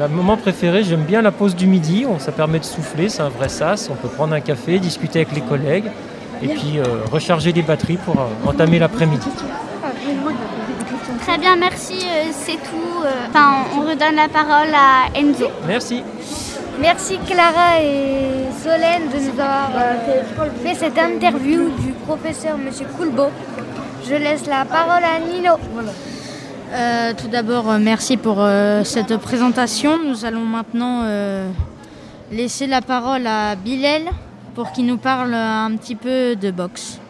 [0.00, 3.22] Le moment préféré, j'aime bien la pause du midi, on- ça permet de souffler, c'est
[3.22, 5.86] un vrai sas, on peut prendre un café, discuter avec les collègues,
[6.42, 9.28] et puis euh, recharger les batteries pour euh, entamer l'après-midi.
[11.26, 13.04] Très bien, merci, euh, c'est tout.
[13.04, 15.46] Euh, Enfin, on redonne la parole à Enzo.
[15.66, 16.02] Merci.
[16.80, 23.28] Merci Clara et Solène de nous avoir euh, fait cette interview du professeur Monsieur Coulbeau.
[24.08, 25.52] Je laisse la parole à Nino.
[26.72, 29.98] Euh, tout d'abord, euh, merci pour euh, cette présentation.
[29.98, 31.50] Nous allons maintenant euh,
[32.30, 34.02] laisser la parole à Bilal
[34.54, 37.00] pour qu'il nous parle un petit peu de boxe.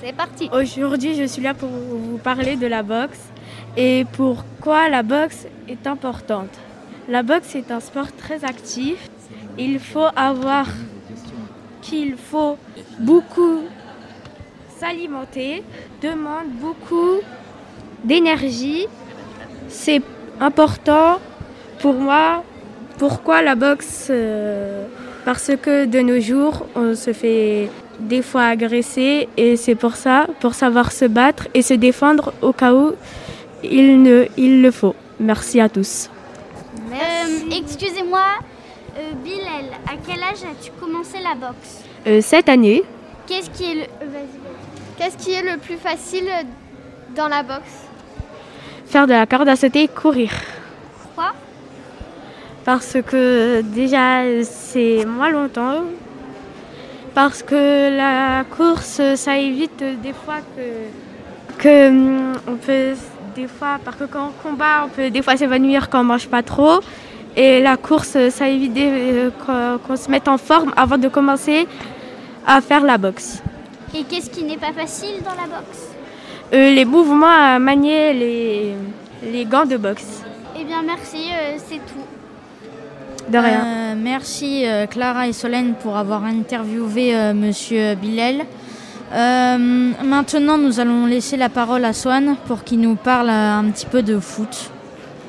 [0.00, 0.48] C'est parti.
[0.52, 3.18] Aujourd'hui, je suis là pour vous parler de la boxe
[3.76, 6.50] et pourquoi la boxe est importante.
[7.08, 9.08] La boxe est un sport très actif.
[9.58, 10.66] Il faut avoir
[11.82, 12.56] qu'il faut
[13.00, 13.62] beaucoup
[14.78, 15.64] s'alimenter,
[16.00, 17.20] demande beaucoup
[18.04, 18.86] d'énergie.
[19.68, 20.02] C'est
[20.40, 21.18] important
[21.80, 22.42] pour moi.
[22.98, 24.86] Pourquoi la boxe Euh,
[25.24, 30.26] Parce que de nos jours, on se fait des fois agresser et c'est pour ça,
[30.40, 32.92] pour savoir se battre et se défendre au cas où
[33.64, 34.94] il, ne, il le faut.
[35.18, 36.08] Merci à tous.
[36.92, 38.24] Euh, Excusez-moi,
[38.98, 41.80] euh, Bilal, à quel âge as-tu commencé la boxe?
[42.06, 42.82] Euh, cette année,
[43.26, 43.86] Qu'est-ce qui est le.
[44.96, 46.28] Qu'est-ce qui est le plus facile
[47.16, 47.85] dans la boxe?
[48.86, 50.30] Faire de la corde à sauter et courir.
[51.02, 51.32] Pourquoi?
[52.64, 55.82] Parce que déjà, c'est moins longtemps.
[57.14, 62.94] Parce que la course, ça évite des fois que, que hum, on peut
[63.34, 66.28] des fois, parce que quand on combat, on peut des fois s'évanouir quand on mange
[66.28, 66.80] pas trop.
[67.36, 69.30] Et la course, ça évite euh,
[69.86, 71.68] qu'on se mette en forme avant de commencer
[72.46, 73.42] à faire la boxe.
[73.94, 75.95] Et qu'est-ce qui n'est pas facile dans la boxe?
[76.52, 78.74] Euh, les mouvements à manier les,
[79.32, 80.22] les gants de boxe.
[80.58, 83.30] Eh bien, merci, euh, c'est tout.
[83.30, 83.64] De rien.
[83.64, 88.44] Euh, merci euh, Clara et Solène pour avoir interviewé euh, Monsieur Bilal.
[89.12, 89.58] Euh,
[90.04, 93.86] maintenant, nous allons laisser la parole à Swan pour qu'il nous parle euh, un petit
[93.86, 94.70] peu de foot.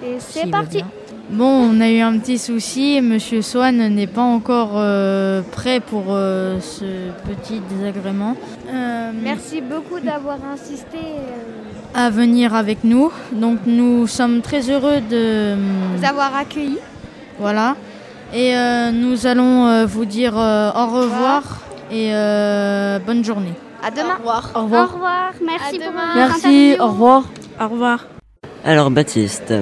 [0.03, 0.83] Et c'est parti.
[1.29, 3.01] Bon, on a eu un petit souci.
[3.01, 6.85] Monsieur Swan n'est pas encore euh, prêt pour euh, ce
[7.27, 8.35] petit désagrément.
[8.71, 10.97] Euh, Merci beaucoup d'avoir insisté.
[10.97, 13.11] euh, à venir avec nous.
[13.33, 15.55] Donc nous sommes très heureux de
[15.97, 16.77] Vous avoir accueilli.
[17.39, 17.75] Voilà.
[18.33, 21.61] Et euh, nous allons euh, vous dire euh, au revoir
[21.91, 23.53] et euh, bonne journée.
[23.83, 24.15] À demain.
[24.15, 24.51] Au revoir.
[24.55, 24.89] Au revoir.
[24.89, 25.31] Au revoir.
[25.45, 27.23] Merci pour votre Merci, au revoir.
[27.59, 28.05] Au revoir.
[28.65, 29.53] Alors Baptiste,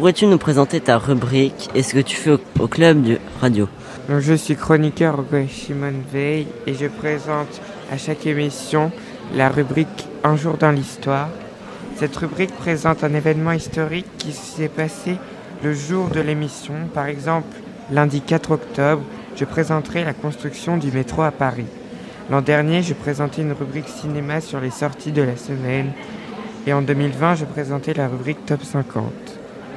[0.00, 3.68] pourrais-tu nous présenter ta rubrique et ce que tu fais au, club du radio
[4.08, 7.60] je suis chroniqueur Simone Veil et je présente
[7.92, 8.92] à chaque émission
[9.36, 11.28] la rubrique Un jour dans l'histoire.
[11.96, 15.18] Cette rubrique présente un événement historique qui s'est passé
[15.62, 16.72] le jour de l'émission.
[16.94, 17.54] Par exemple,
[17.92, 19.02] lundi 4 octobre,
[19.36, 21.68] je présenterai la construction du métro à Paris.
[22.30, 25.92] L'an dernier, je présentais une rubrique cinéma sur les sorties de la semaine.
[26.66, 29.29] Et en 2020, je présentais la rubrique Top 50.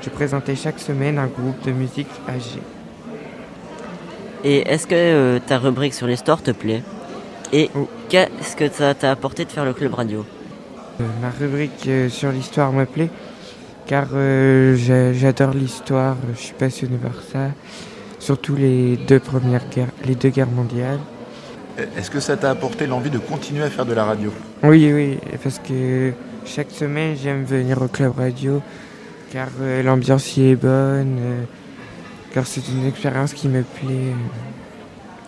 [0.04, 2.60] Je présentais chaque semaine un groupe de musique âgé.
[4.44, 6.84] Et est-ce que euh, ta rubrique sur l'histoire te plaît?
[7.54, 7.70] Et
[8.10, 10.26] qu'est-ce que ça t'a apporté de faire le club radio?
[11.00, 13.10] Euh, ma rubrique euh, sur l'histoire me plaît
[13.86, 17.50] car euh, j'a- j'adore l'histoire, je suis passionné par ça,
[18.20, 21.00] surtout les deux premières guerres, les deux guerres mondiales.
[21.98, 24.32] Est-ce que ça t'a apporté l'envie de continuer à faire de la radio?
[24.63, 26.13] Oui, oui, parce que
[26.46, 28.62] chaque semaine j'aime venir au club radio
[29.34, 31.43] car euh, l'ambiance y est bonne, euh,
[32.34, 34.13] car c'est une expérience qui me plaît.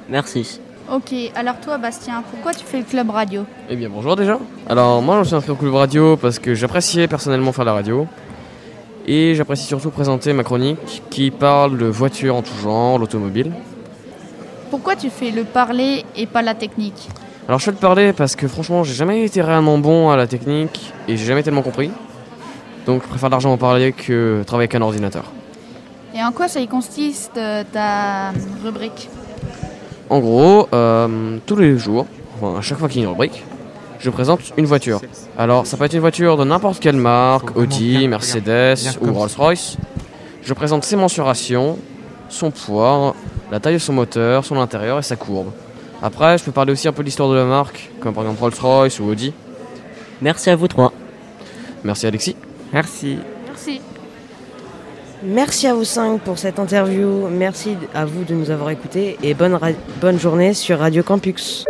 [0.07, 0.59] Merci.
[0.93, 3.45] Ok, alors toi Bastien, pourquoi tu fais le club radio?
[3.67, 4.37] Eh bien bonjour déjà.
[4.69, 7.73] Alors moi je me suis inscrit au club radio parce que j'appréciais personnellement faire la
[7.73, 8.07] radio.
[9.07, 13.51] Et j'apprécie surtout présenter ma chronique qui parle de voitures en tout genre, l'automobile.
[14.69, 17.09] Pourquoi tu fais le parler et pas la technique?
[17.47, 20.27] Alors je fais le parler parce que franchement j'ai jamais été réellement bon à la
[20.27, 21.89] technique et j'ai jamais tellement compris.
[22.85, 25.25] Donc je préfère largement parler que travailler avec un ordinateur.
[26.15, 28.31] Et en quoi ça y consiste euh, ta
[28.63, 29.09] rubrique?
[30.09, 33.43] En gros, euh, tous les jours, enfin à chaque fois qu'il y a une rubrique,
[33.99, 35.01] je présente une voiture.
[35.37, 39.77] Alors ça peut être une voiture de n'importe quelle marque, Audi, Mercedes ou Rolls-Royce.
[40.43, 41.77] Je présente ses mensurations,
[42.29, 43.15] son poids,
[43.51, 45.47] la taille de son moteur, son intérieur et sa courbe.
[46.03, 48.41] Après, je peux parler aussi un peu de l'histoire de la marque, comme par exemple
[48.41, 49.33] Rolls-Royce ou Audi.
[50.21, 50.93] Merci à vous trois.
[51.83, 52.35] Merci Alexis.
[52.75, 53.19] Merci.
[53.47, 53.81] Merci.
[55.23, 57.29] Merci à vous cinq pour cette interview.
[57.29, 61.63] Merci à vous de nous avoir écoutés et bonne, journée sur Radio Campus.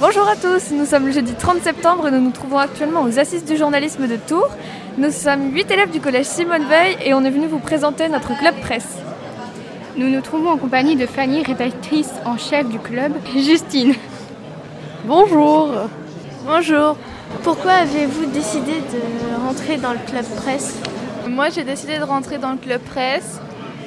[0.00, 3.18] Bonjour à tous, nous sommes le jeudi 30 septembre et nous nous trouvons actuellement aux
[3.18, 4.50] Assises du journalisme de Tours.
[4.96, 8.38] Nous sommes 8 élèves du collège Simone Veil et on est venu vous présenter notre
[8.38, 8.98] club presse.
[9.96, 13.94] Nous nous trouvons en compagnie de Fanny, rédactrice en chef du club, Justine.
[15.04, 15.88] Bonjour.
[16.44, 16.96] Bonjour.
[17.44, 20.76] Pourquoi avez-vous décidé de rentrer dans le club presse
[21.28, 23.40] Moi, j'ai décidé de rentrer dans le club presse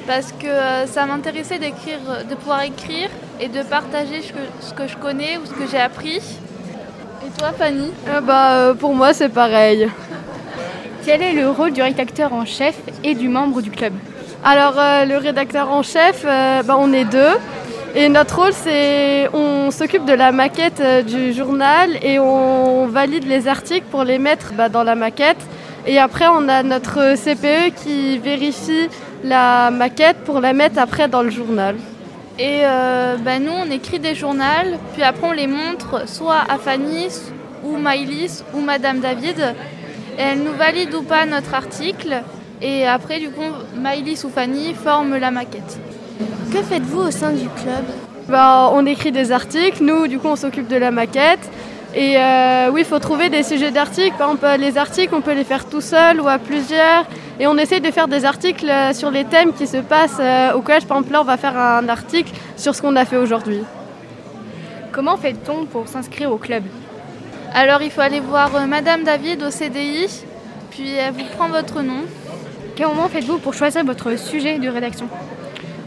[0.06, 4.72] parce que euh, ça m'intéressait d'écrire, de pouvoir écrire et de partager ce que, ce
[4.72, 6.16] que je connais ou ce que j'ai appris.
[6.16, 7.92] Et toi, Fanny?
[8.22, 9.90] Bah, euh, pour moi, c'est pareil.
[11.04, 13.92] Quel est le rôle du rédacteur en chef et du membre du club?
[14.44, 17.36] Alors, euh, le rédacteur en chef, euh, bah, on est deux.
[17.98, 23.26] Et notre rôle, c'est on s'occupe de la maquette euh, du journal et on valide
[23.26, 25.38] les articles pour les mettre bah, dans la maquette.
[25.86, 28.90] Et après, on a notre CPE qui vérifie
[29.24, 31.76] la maquette pour la mettre après dans le journal.
[32.38, 36.58] Et euh, bah, nous, on écrit des journaux, puis après, on les montre soit à
[36.58, 37.08] Fanny,
[37.64, 39.54] ou Maïlis, ou Madame David.
[40.18, 42.22] Et elle nous valide ou pas notre article.
[42.60, 45.78] Et après, du coup, Maïlis ou Fanny forment la maquette.
[46.52, 47.84] Que faites-vous au sein du club
[48.28, 51.50] Bah, on écrit des articles, nous du coup on s'occupe de la maquette.
[51.94, 54.16] Et euh, oui, il faut trouver des sujets d'articles.
[54.18, 57.06] Par exemple, les articles, on peut les faire tout seul ou à plusieurs.
[57.40, 60.52] Et on essaie de faire des articles euh, sur les thèmes qui se passent euh,
[60.52, 60.84] au collège.
[60.84, 63.60] Par exemple, là, on va faire un article sur ce qu'on a fait aujourd'hui.
[64.92, 66.64] Comment fait-on pour s'inscrire au club?
[67.54, 70.06] Alors, il faut aller voir Madame David au CDI,
[70.70, 72.02] puis elle vous prend votre nom.
[72.74, 75.08] Quel moment faites-vous pour choisir votre sujet de rédaction?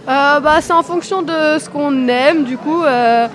[0.10, 2.84] Euh, bah, c'est en fonction de ce qu'on aime, du coup.
[2.84, 3.28] euh,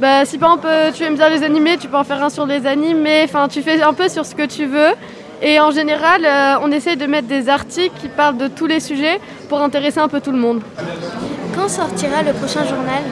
[0.00, 2.30] bah, si par exemple euh, tu aimes bien les animés, tu peux en faire un
[2.30, 3.22] sur les animés.
[3.24, 4.90] Enfin, tu fais un peu sur ce que tu veux.
[5.40, 8.80] Et en général, euh, on essaie de mettre des articles qui parlent de tous les
[8.80, 10.62] sujets pour intéresser un peu tout le monde.
[11.54, 13.02] Quand sortira le prochain journal?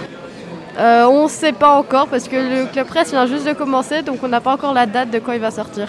[0.77, 4.03] Euh, on ne sait pas encore parce que le club presse vient juste de commencer,
[4.03, 5.87] donc on n'a pas encore la date de quand il va sortir.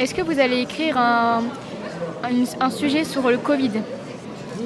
[0.00, 1.42] Est-ce que vous allez écrire un,
[2.24, 3.70] un- un sujet sur le Covid?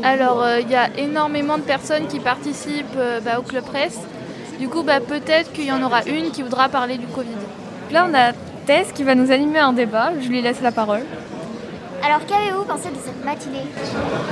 [0.02, 3.98] Alors, euh, il y a énormément de personnes qui participent euh, bah, au Club Presse.
[4.58, 7.28] Du coup, bah, peut-être qu'il y en aura une qui voudra parler du Covid.
[7.92, 8.32] Là, on a
[8.66, 10.10] Tess qui va nous animer un débat.
[10.20, 11.00] Je lui laisse la parole.
[12.04, 13.66] Alors, qu'avez-vous pensé de cette matinée?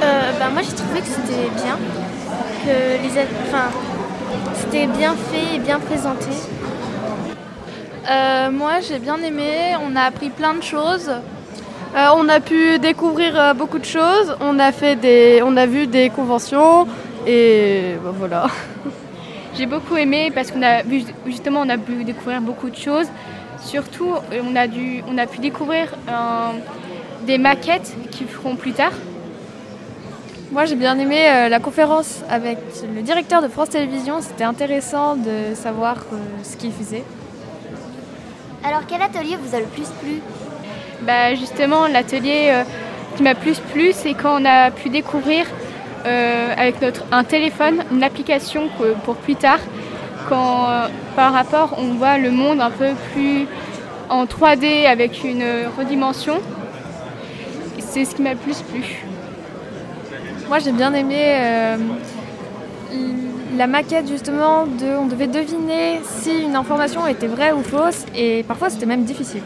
[0.03, 1.77] Euh, bah, Moi, j'ai trouvé que c'était bien.
[2.65, 3.71] Que les a- enfin,
[4.55, 6.29] c'était bien fait et bien présenté.
[8.11, 9.75] Euh, moi, j'ai bien aimé.
[9.83, 11.11] On a appris plein de choses.
[11.95, 14.37] Euh, on a pu découvrir euh, beaucoup de choses.
[14.41, 16.87] On a fait des, on a vu des conventions
[17.27, 18.47] et ben, voilà.
[19.57, 23.07] J'ai beaucoup aimé parce qu'on a vu justement on a pu découvrir beaucoup de choses.
[23.61, 26.51] Surtout, euh, on a dû, on a pu découvrir euh,
[27.27, 28.93] des maquettes qui feront plus tard.
[30.51, 32.57] Moi, j'ai bien aimé euh, la conférence avec
[32.95, 34.23] le directeur de France Télévisions.
[34.23, 37.05] C'était intéressant de savoir euh, ce qu'il faisait.
[38.65, 40.23] Alors, quel atelier vous a le plus plu?
[41.03, 42.65] Bah, justement, l'atelier euh,
[43.17, 45.47] qui m'a plus plu, c'est quand on a pu découvrir
[46.07, 48.69] euh, avec notre un téléphone une application
[49.05, 49.61] pour plus tard,
[50.29, 53.47] quand euh, par rapport on voit le monde un peu plus
[54.09, 55.45] en 3D avec une
[55.77, 56.41] redimension.
[57.79, 59.05] C'est ce qui m'a plus plu.
[60.49, 61.77] Moi, j'ai bien aimé
[63.57, 68.45] la maquette justement de, on devait deviner si une information était vraie ou fausse et
[68.45, 69.43] parfois c'était même difficile.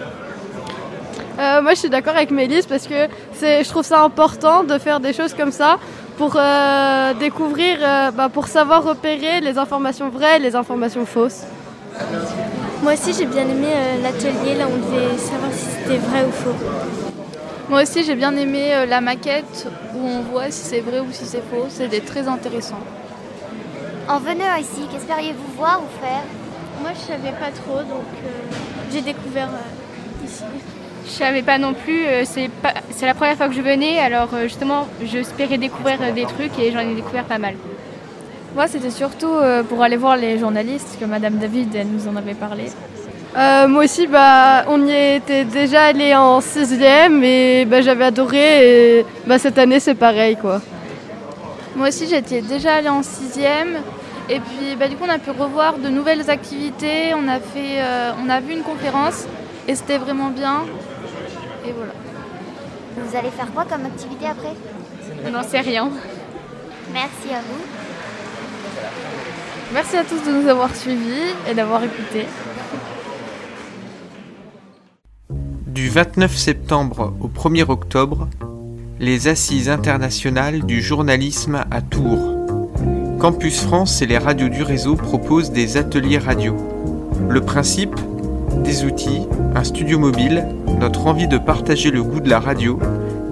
[1.39, 4.79] Euh, moi, je suis d'accord avec Mélisse parce que c'est, je trouve ça important de
[4.79, 5.79] faire des choses comme ça
[6.19, 11.43] pour euh, découvrir, euh, bah, pour savoir repérer les informations vraies et les informations fausses.
[12.83, 16.25] Moi aussi, j'ai bien aimé euh, l'atelier là où on devait savoir si c'était vrai
[16.29, 16.55] ou faux.
[17.69, 21.11] Moi aussi, j'ai bien aimé euh, la maquette où on voit si c'est vrai ou
[21.13, 21.67] si c'est faux.
[21.71, 22.81] C'était très intéressant.
[24.09, 26.25] En venant ici, qu'espériez-vous voir ou faire?
[26.83, 28.29] Moi, je savais pas trop, donc euh,
[28.93, 30.43] j'ai découvert euh, ici.
[31.05, 33.99] Je savais pas non plus, euh, c'est pas- c'est la première fois que je venais,
[33.99, 37.55] alors euh, justement j'espérais découvrir euh, des trucs et j'en ai découvert pas mal.
[38.55, 39.33] Moi, c'était surtout
[39.71, 42.65] pour aller voir les journalistes que Madame David elle nous en avait parlé.
[43.35, 48.99] Euh, moi aussi, bah, on y était déjà allé en sixième et bah, j'avais adoré.
[48.99, 50.61] Et bah, cette année, c'est pareil, quoi.
[51.77, 53.79] Moi aussi, j'étais déjà allée en sixième.
[54.29, 57.15] Et puis, bah, du coup, on a pu revoir de nouvelles activités.
[57.15, 59.25] On a, fait, euh, on a vu une conférence
[59.67, 60.65] et c'était vraiment bien.
[61.67, 61.93] Et voilà.
[62.97, 64.55] Vous allez faire quoi comme activité après?
[65.27, 65.91] On n'en sait rien.
[66.93, 67.63] Merci à vous.
[69.73, 72.27] Merci à tous de nous avoir suivis et d'avoir écouté.
[75.67, 78.29] Du 29 septembre au 1er octobre,
[79.01, 82.37] les Assises internationales du journalisme à Tours.
[83.19, 86.57] Campus France et les radios du réseau proposent des ateliers radio.
[87.29, 87.95] Le principe?
[88.65, 89.27] Des outils,
[89.63, 90.45] un studio mobile,
[90.81, 92.81] notre envie de partager le goût de la radio,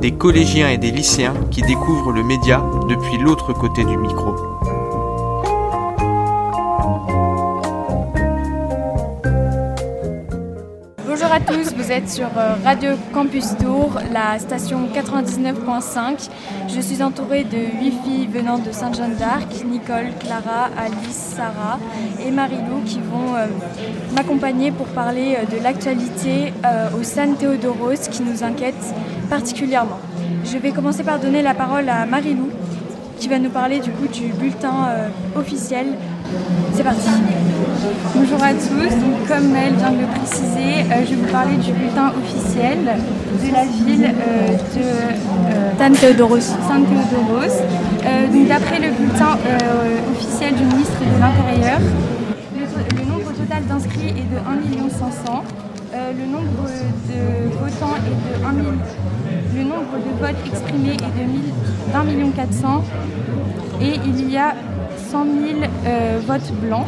[0.01, 4.60] des collégiens et des lycéens qui découvrent le média depuis l'autre côté du micro.
[11.31, 16.28] Bonjour à tous, vous êtes sur euh, Radio Campus Tour, la station 99.5.
[16.66, 21.78] Je suis entourée de huit filles venant de Sainte-Jeanne d'Arc, Nicole, Clara, Alice, Sarah
[22.26, 23.47] et Marilou qui vont euh,
[24.16, 26.53] m'accompagner pour parler euh, de l'actualité
[26.99, 28.93] au San Théodoros qui nous inquiète
[29.28, 30.01] particulièrement.
[30.45, 32.51] Je vais commencer par donner la parole à Marilou
[33.21, 35.09] qui va nous parler du coup du bulletin euh,
[35.39, 35.89] officiel.
[36.73, 37.11] C'est parti.
[38.14, 41.57] Bonjour à tous, donc comme Mel vient de le préciser, euh, je vais vous parler
[41.57, 46.41] du bulletin officiel de la ville euh, de San Théodoros.
[46.41, 47.57] San Théodoros.
[48.33, 49.37] Donc d'après le bulletin
[50.12, 51.79] officiel du ministre de l'Intérieur,
[52.57, 55.45] le, nombre total d'inscrits est de 1 500
[55.93, 56.71] euh, le nombre
[57.09, 58.68] de votants est de 1 000
[59.55, 61.41] le nombre de votes exprimés est de 1000
[61.93, 62.85] d'un million 400
[63.81, 64.55] et il y a
[65.11, 65.35] 100 000
[65.87, 66.87] euh, votes blancs.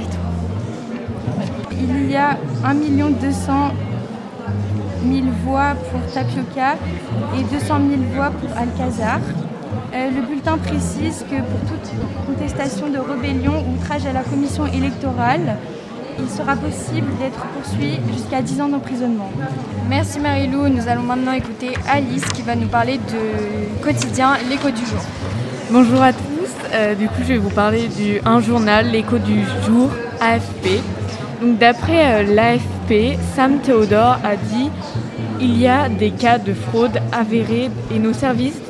[1.73, 3.53] Il y a 1 million 200
[5.05, 6.75] 000 voix pour Tapioca
[7.37, 9.21] et 200 000 voix pour Alcazar.
[9.95, 11.91] Euh, le bulletin précise que pour toute
[12.27, 15.57] contestation de rébellion ou outrage à la commission électorale,
[16.19, 19.31] il sera possible d'être poursuivi jusqu'à 10 ans d'emprisonnement.
[19.89, 20.69] Merci Marilou.
[20.69, 25.01] Nous allons maintenant écouter Alice qui va nous parler de quotidien, l'écho du jour.
[25.71, 26.21] Bonjour à tous,
[26.75, 29.91] Euh, du coup je vais vous parler du journal, l'écho du jour,
[30.21, 30.81] AFP.
[31.41, 34.71] Donc d'après euh, l'AFP, Sam Theodore a dit
[35.41, 38.61] il y a des cas de fraude avérés et nos services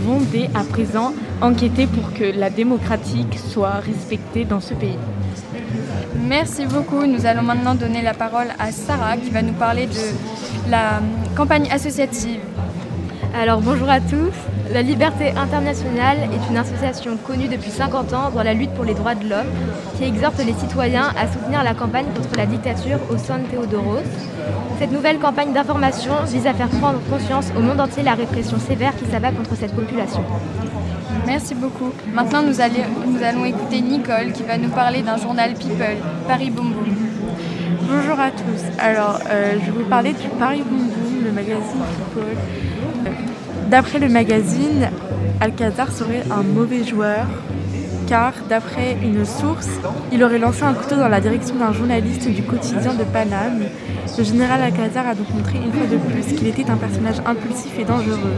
[0.00, 4.98] vont dès à présent enquêter pour que la démocratique soit respectée dans ce pays.
[6.28, 7.06] Merci beaucoup.
[7.06, 11.00] Nous allons maintenant donner la parole à Sarah qui va nous parler de la
[11.36, 12.40] campagne associative.
[13.40, 14.32] Alors bonjour à tous.
[14.72, 18.94] La Liberté Internationale est une association connue depuis 50 ans dans la lutte pour les
[18.94, 19.46] droits de l'homme
[19.96, 24.02] qui exhorte les citoyens à soutenir la campagne contre la dictature au San Théodoros.
[24.80, 28.96] Cette nouvelle campagne d'information vise à faire prendre conscience au monde entier la répression sévère
[28.96, 30.24] qui s'abat contre cette population.
[31.26, 31.92] Merci beaucoup.
[32.14, 35.96] Maintenant, nous, allons- écouter Nicole qui va nous parler d'un journal People,
[36.26, 36.72] Paris Boom.
[37.88, 38.62] Bonjour à tous.
[38.78, 40.88] Alors, euh, je vais vous parler du Paris Boom,
[41.24, 41.82] le magazine
[42.14, 42.22] People.
[43.06, 43.10] Euh,
[43.68, 44.88] D'après le magazine,
[45.40, 47.26] Alcazar serait un mauvais joueur
[48.08, 49.68] car, d'après une source,
[50.12, 53.62] il aurait lancé un couteau dans la direction d'un journaliste du quotidien de Paname.
[54.16, 57.76] Le général Alcazar a donc montré une fois de plus qu'il était un personnage impulsif
[57.78, 58.36] et dangereux.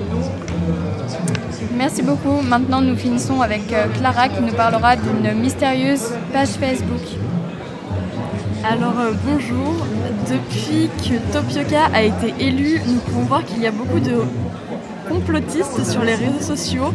[1.76, 2.40] Merci beaucoup.
[2.42, 7.02] Maintenant, nous finissons avec euh, Clara qui nous parlera d'une mystérieuse page Facebook.
[8.64, 9.74] Alors euh, bonjour,
[10.28, 14.22] depuis que Topioka a été élu, nous pouvons voir qu'il y a beaucoup de
[15.08, 16.92] complotistes sur les réseaux sociaux,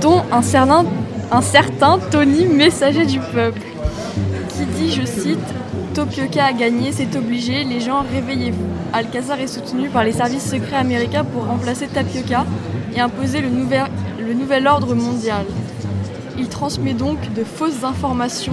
[0.00, 3.60] dont un certain, Tony, messager du peuple,
[4.48, 5.38] qui dit, je cite,
[5.94, 8.66] Topioka a gagné, c'est obligé, les gens réveillez-vous.
[8.92, 12.44] Alcazar est soutenu par les services secrets américains pour remplacer Tapioca
[12.94, 13.84] et imposer le nouvel,
[14.26, 15.46] le nouvel ordre mondial.
[16.36, 18.52] Il transmet donc de fausses informations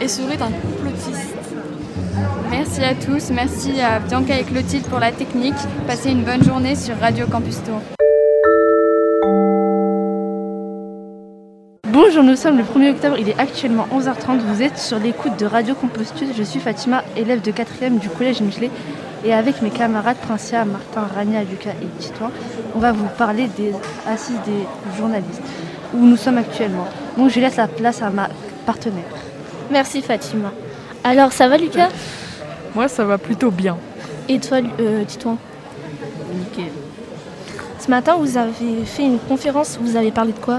[0.00, 1.34] et serait un complotiste.
[2.50, 5.56] Merci à tous, merci à Bianca et Clotilde pour la technique.
[5.86, 7.80] Passez une bonne journée sur Radio Campus Tour.
[11.92, 15.46] Bonjour, nous sommes le 1er octobre, il est actuellement 11h30, vous êtes sur l'écoute de
[15.46, 18.70] Radio Compostus, je suis Fatima, élève de 4e du collège Michelet
[19.24, 22.30] et avec mes camarades Princia, Martin, Rania, Lucas et Titouan,
[22.74, 23.74] on va vous parler des
[24.06, 24.66] assises des
[24.96, 25.42] journalistes,
[25.94, 26.86] où nous sommes actuellement.
[27.16, 28.28] Donc je laisse la place à ma
[28.66, 29.04] partenaire.
[29.70, 30.52] Merci Fatima.
[31.04, 31.88] Alors ça va Lucas?
[32.74, 33.76] Moi ça va plutôt bien.
[34.28, 35.38] Et toi euh, Titouan
[36.38, 36.72] Nickel.
[37.78, 40.58] Ce matin vous avez fait une conférence, vous avez parlé de quoi?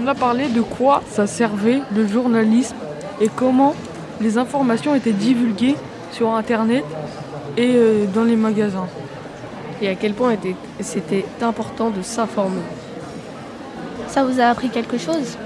[0.00, 2.76] On a parlé de quoi ça servait le journalisme
[3.20, 3.74] et comment
[4.20, 5.76] les informations étaient divulguées
[6.12, 6.84] sur Internet
[7.56, 8.86] et euh, dans les magasins.
[9.80, 12.62] Et à quel point était- c'était important de s'informer.
[14.08, 15.36] Ça vous a appris quelque chose?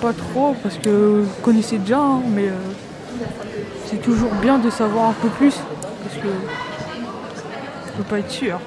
[0.00, 2.52] Pas trop parce que vous connaissez déjà, hein, mais euh,
[3.86, 5.54] c'est toujours bien de savoir un peu plus
[6.02, 8.58] parce que on peut pas être sûr.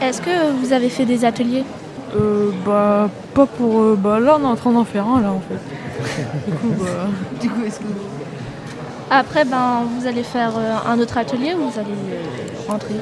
[0.00, 1.64] Est-ce que vous avez fait des ateliers?
[2.16, 5.30] Euh, bah pas pour euh, bah là on est en train d'en faire un là
[5.32, 6.50] en fait.
[6.50, 7.06] Du coup bah
[7.40, 7.84] Du coup, est-ce que
[9.14, 12.94] Après ben vous allez faire euh, un autre atelier ou vous allez euh, rentrer?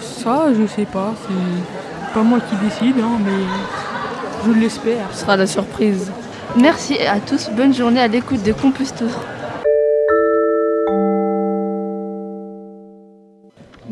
[0.00, 3.42] Ça je sais pas, c'est pas moi qui décide hein, mais
[4.46, 5.08] je l'espère.
[5.10, 6.12] Ce sera la surprise.
[6.56, 9.10] Merci à tous, bonne journée à l'écoute de Campus Tour.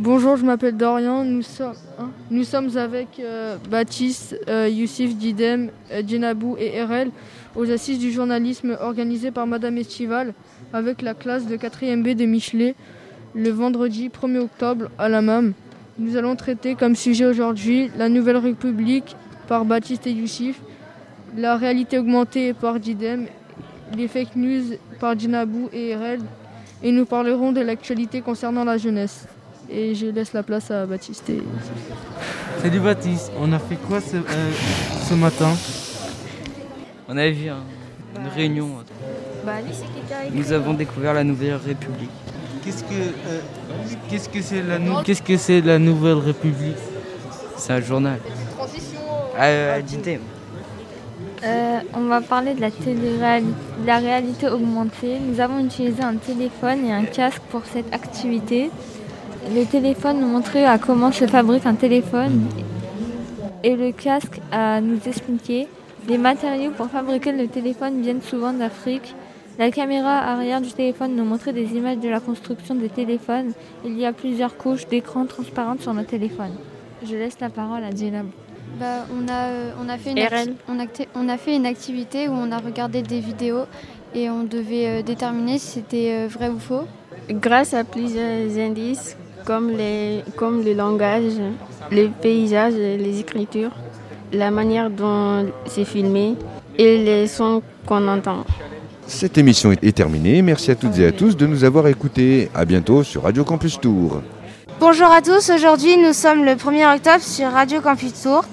[0.02, 1.24] Bonjour, je m'appelle Dorian.
[1.24, 7.10] Nous sommes, hein, nous sommes avec euh, Baptiste, euh, Youssif, Didem, euh, Djenabou et RL
[7.54, 10.32] aux assises du journalisme organisées par Madame Estival
[10.72, 12.74] avec la classe de 4e B de Michelet
[13.34, 15.52] le vendredi 1er octobre à la MAM.
[15.98, 19.16] Nous allons traiter comme sujet aujourd'hui la Nouvelle République
[19.46, 20.60] par Baptiste et Youssif,
[21.36, 23.26] la réalité augmentée par Didem,
[23.96, 26.20] les fake news par Djenabou et RL
[26.82, 29.26] et nous parlerons de l'actualité concernant la jeunesse.
[29.68, 31.42] Et je laisse la place à Baptiste et
[32.62, 34.50] Salut Baptiste, on a fait quoi ce, euh,
[35.08, 35.52] ce matin?
[37.08, 37.62] On avait vu hein,
[38.16, 38.68] une réunion.
[39.44, 39.52] Bah.
[40.32, 42.10] Nous avons découvert la Nouvelle République.
[42.64, 43.40] Qu'est-ce que euh,
[44.08, 46.76] qu'est-ce que c'est la nou- qu'est-ce que c'est la Nouvelle République?
[47.56, 48.18] C'est un journal.
[49.38, 49.80] Ah, euh.
[51.42, 53.44] Euh, on va parler de la, télé-réali-
[53.82, 55.18] de la réalité augmentée.
[55.26, 58.70] Nous avons utilisé un téléphone et un casque pour cette activité.
[59.54, 62.44] Le téléphone nous montrait à comment se fabrique un téléphone
[63.64, 65.66] et le casque à nous expliquer.
[66.08, 69.14] Les matériaux pour fabriquer le téléphone viennent souvent d'Afrique.
[69.60, 73.52] La caméra arrière du téléphone nous montrait des images de la construction des téléphones.
[73.84, 76.54] Il y a plusieurs couches d'écran transparentes sur nos téléphones.
[77.06, 78.24] Je laisse la parole à Djenab.
[78.80, 80.18] Bah, on, a, euh, on, a fait une
[80.66, 83.64] on, acti- on a fait une activité où on a regardé des vidéos
[84.14, 86.84] et on devait euh, déterminer si c'était euh, vrai ou faux.
[87.28, 91.34] Grâce à plusieurs indices comme, les, comme le langage,
[91.90, 93.72] les paysages, les écritures,
[94.32, 96.36] la manière dont c'est filmé
[96.78, 98.46] et les sons qu'on entend.
[99.10, 100.40] Cette émission est terminée.
[100.40, 102.48] Merci à toutes et à tous de nous avoir écoutés.
[102.54, 104.22] À bientôt sur Radio Campus Tour.
[104.78, 108.44] Bonjour à tous, aujourd'hui nous sommes le 1er octobre sur Radio Campus Tour.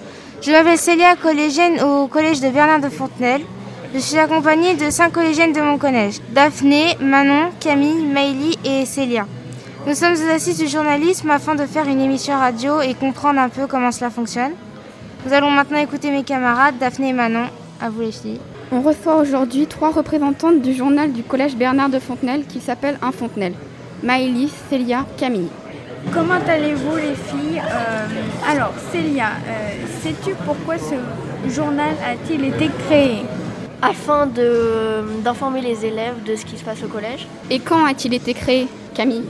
[0.41, 3.43] Je m'appelle Célia, collégienne au collège de Bernard de Fontenelle.
[3.93, 6.15] Je suis accompagnée de cinq collégiennes de mon collège.
[6.33, 9.27] Daphné, Manon, Camille, Maïli et Célia.
[9.85, 13.49] Nous sommes aux assises du journalisme afin de faire une émission radio et comprendre un
[13.49, 14.53] peu comment cela fonctionne.
[15.23, 17.45] Nous allons maintenant écouter mes camarades, Daphné et Manon.
[17.79, 18.39] À vous les filles.
[18.71, 23.11] On reçoit aujourd'hui trois représentantes du journal du collège Bernard de Fontenelle qui s'appelle Un
[23.11, 23.53] Fontenelle.
[24.03, 25.47] Maëlys, Célia, Camille.
[26.13, 33.23] Comment allez-vous les filles Euh, Alors Célia, euh, sais-tu pourquoi ce journal a-t-il été créé
[33.81, 37.27] Afin de- d'informer les élèves de ce qui se passe au collège.
[37.49, 39.23] Et quand a-t-il été créé Camille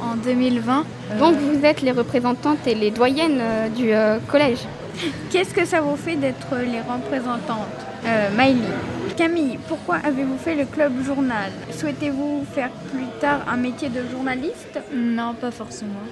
[0.00, 0.84] En 2020.
[1.18, 3.40] Donc vous êtes les représentantes et les doyennes
[3.76, 3.90] du
[4.28, 4.58] collège.
[5.30, 8.68] Qu'est-ce que ça vous fait d'être les représentantes euh, Miley.
[9.16, 11.50] Camille, pourquoi avez-vous fait le club journal?
[11.72, 14.78] Souhaitez-vous faire plus tard un métier de journaliste?
[14.94, 16.04] Non, pas forcément.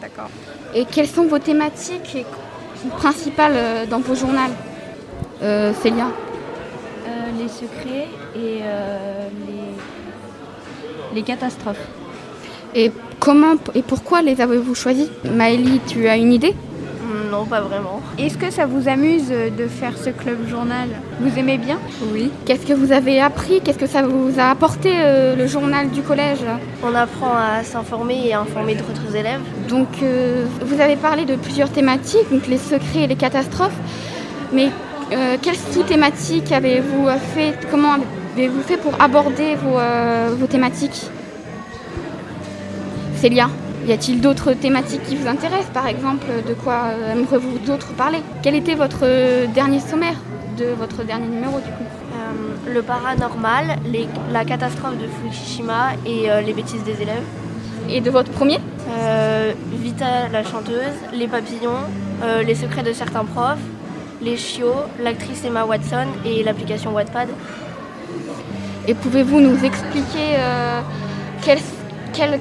[0.00, 0.30] D'accord.
[0.74, 2.24] Et quelles sont vos thématiques
[2.96, 4.38] principales euh, dans vos journaux?
[5.42, 6.06] Euh, Célia
[7.38, 8.60] Les secrets et
[9.46, 9.64] les...
[11.14, 11.86] les catastrophes.
[12.74, 15.08] Et comment et pourquoi les avez-vous choisis?
[15.24, 16.54] Maëlie, tu as une idée?
[17.30, 18.00] Non, pas vraiment.
[18.18, 20.88] Est-ce que ça vous amuse de faire ce club journal?
[21.20, 21.78] Vous aimez bien?
[22.12, 22.30] Oui.
[22.44, 23.60] Qu'est-ce que vous avez appris?
[23.60, 26.44] Qu'est-ce que ça vous a apporté euh, le journal du collège?
[26.82, 29.40] On apprend à s'informer et à informer d'autres élèves.
[29.68, 33.78] Donc euh, vous avez parlé de plusieurs thématiques, donc les secrets et les catastrophes.
[34.52, 34.70] Mais
[35.12, 37.54] euh, quelles sous-thématiques avez-vous fait?
[37.70, 37.94] Comment
[38.36, 39.78] avez-vous fait pour aborder vos,
[40.36, 41.02] vos thématiques?
[43.16, 43.48] Célia?
[43.86, 48.18] Y a-t-il d'autres thématiques qui vous intéressent Par exemple, de quoi euh, aimeriez-vous d'autres parler?
[48.42, 50.16] Quel était votre euh, dernier sommaire
[50.58, 51.84] de votre dernier numéro du coup?
[52.14, 53.78] Euh, Le paranormal,
[54.32, 57.24] la catastrophe de Fukushima et les bêtises des élèves.
[57.90, 58.58] Et de votre premier?
[59.72, 61.82] Vita la chanteuse, les papillons,
[62.44, 63.66] les secrets de certains profs,
[64.22, 67.28] les chiots, l'actrice Emma Watson et l'application Wattpad.
[68.86, 70.28] Et pouvez-vous nous expliquer
[71.42, 71.58] quel,
[72.12, 72.40] quel,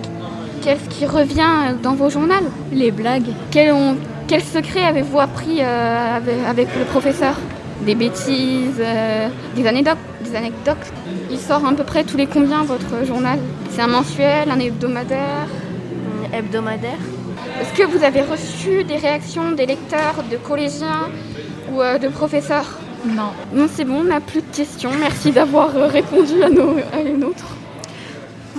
[0.61, 2.35] Qu'est-ce qui revient dans vos journaux?
[2.71, 3.33] Les blagues.
[3.49, 7.33] Quel, secret avez-vous appris euh, avec, le professeur?
[7.83, 10.77] Des bêtises, euh, des, anecdotes, des anecdotes?
[11.31, 13.39] Il sort à peu près tous les combien votre journal?
[13.71, 15.47] C'est un mensuel, un hebdomadaire?
[16.31, 16.99] Hebdomadaire.
[17.59, 21.09] Est-ce que vous avez reçu des réactions des lecteurs, de collégiens
[21.71, 22.77] ou euh, de professeurs?
[23.03, 23.31] Non.
[23.51, 24.91] Non, c'est bon, on n'a plus de questions.
[24.99, 27.55] Merci d'avoir répondu à, nos, à les nôtres.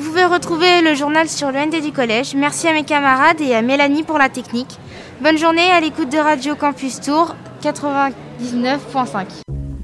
[0.02, 2.34] Vous pouvez retrouver le journal sur le ND du collège.
[2.34, 4.76] Merci à mes camarades et à Mélanie pour la technique.
[5.22, 9.26] Bonne journée à l'écoute de Radio Campus Tour 99.5.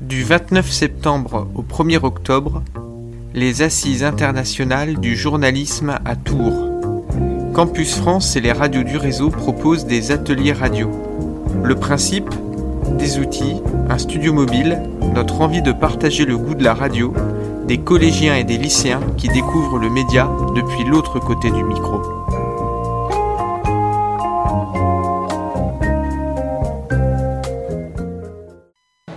[0.01, 2.65] Du 29 septembre au 1er octobre,
[3.33, 6.67] les Assises internationales du journalisme à Tours.
[7.55, 10.91] Campus France et les radios du réseau proposent des ateliers radio.
[11.63, 12.35] Le principe
[12.99, 14.83] Des outils, un studio mobile,
[15.15, 17.15] notre envie de partager le goût de la radio
[17.69, 22.01] des collégiens et des lycéens qui découvrent le média depuis l'autre côté du micro.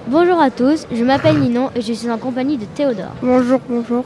[0.07, 3.15] Bonjour à tous, je m'appelle Ninon et je suis en compagnie de Théodore.
[3.21, 4.03] Bonjour, bonjour.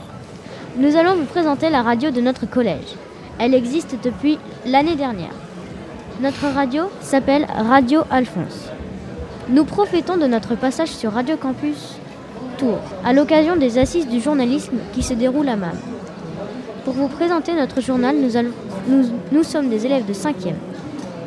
[0.78, 2.94] Nous allons vous présenter la radio de notre collège.
[3.40, 5.34] Elle existe depuis l'année dernière.
[6.22, 8.70] Notre radio s'appelle Radio Alphonse.
[9.50, 11.98] Nous profitons de notre passage sur Radio Campus
[13.04, 15.78] À l'occasion des assises du journalisme qui se déroulent à MAM.
[16.86, 20.54] Pour vous présenter notre journal, nous, nous, sommes des élèves de 5e.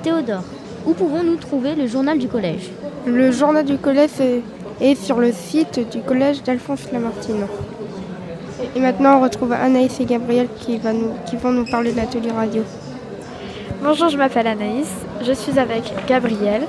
[0.03, 0.45] Théodore,
[0.87, 2.71] où pouvons-nous trouver le journal du collège?
[3.07, 4.11] Le journal du collège
[4.81, 7.47] est, sur le site du collège d'Alphonse Lamartine.
[8.75, 11.97] Et maintenant, on retrouve Anaïs et Gabriel qui, va nous, qui vont nous parler de
[11.97, 12.63] l'atelier radio.
[13.83, 14.89] Bonjour, je m'appelle Anaïs,
[15.23, 16.63] je suis avec Gabriel.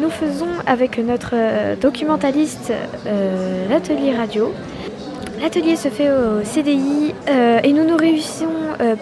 [0.00, 2.72] Nous faisons avec notre euh, documentaliste
[3.06, 4.50] euh, l'atelier radio.
[5.42, 8.46] L'atelier se fait au CDI euh, et nous nous réussissons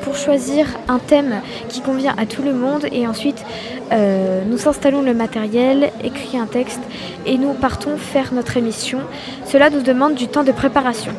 [0.03, 3.44] pour choisir un thème qui convient à tout le monde et ensuite
[3.92, 6.80] nous installons le matériel, écrit un texte
[7.26, 8.99] et nous partons faire notre émission.
[9.44, 11.12] Cela nous demande du temps de préparation.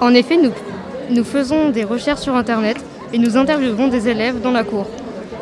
[0.00, 0.52] En effet, nous,
[1.10, 2.78] nous faisons des recherches sur Internet
[3.12, 4.86] et nous interviewons des élèves dans la cour.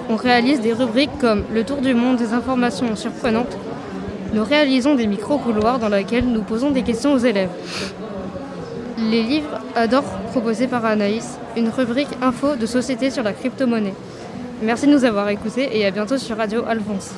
[0.08, 3.56] On réalise des rubriques comme le tour du monde des informations surprenantes.
[4.34, 7.50] Nous réalisons des micro-couloirs dans lesquels nous posons des questions aux élèves.
[8.98, 13.94] Les livres Adore proposés par Anaïs, une rubrique info de société sur la crypto-monnaie.
[14.62, 17.12] Merci de nous avoir écoutés et à bientôt sur Radio Alphonse.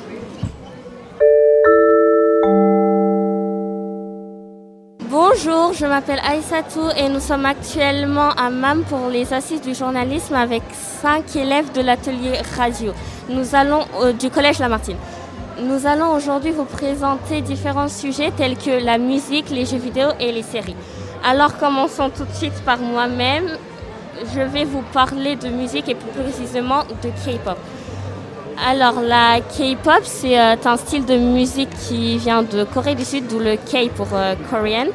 [5.35, 10.33] Bonjour, je m'appelle Aïssatou et nous sommes actuellement à MAM pour les assises du journalisme
[10.33, 12.93] avec cinq élèves de l'atelier radio.
[13.27, 14.95] Nous allons euh, du collège Lamartine.
[15.61, 20.31] Nous allons aujourd'hui vous présenter différents sujets tels que la musique, les jeux vidéo et
[20.31, 20.75] les séries.
[21.25, 23.57] Alors commençons tout de suite par moi-même.
[24.33, 27.57] Je vais vous parler de musique et plus précisément de K-pop.
[28.65, 33.27] Alors la K-pop, c'est euh, un style de musique qui vient de Corée du Sud,
[33.27, 34.87] d'où le K pour euh, Korean.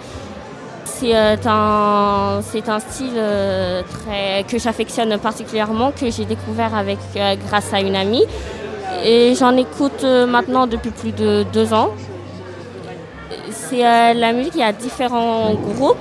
[0.85, 3.21] C'est euh, un, un style
[3.91, 6.99] très, que j'affectionne particulièrement, que j'ai découvert avec,
[7.47, 8.25] grâce à une amie.
[9.05, 11.91] Et j'en écoute maintenant depuis plus de deux ans.
[13.51, 13.83] C'est
[14.15, 15.97] la musique, il y a différents groupes,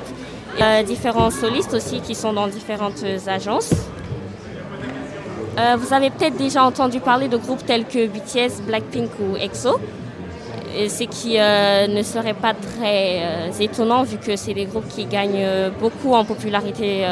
[0.86, 3.72] différents solistes aussi qui sont dans différentes agences.
[5.60, 9.78] Euh, vous avez peut-être déjà entendu parler de groupes tels que BTS, Blackpink ou EXO.
[10.76, 15.05] Ce qui euh, ne serait pas très euh, étonnant vu que c'est des groupes qui
[15.05, 17.05] gagnent euh, beaucoup en popularité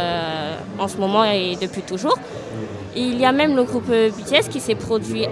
[0.78, 2.18] en ce moment et depuis toujours.
[2.96, 5.26] Il y a même le groupe BTS qui s'est produit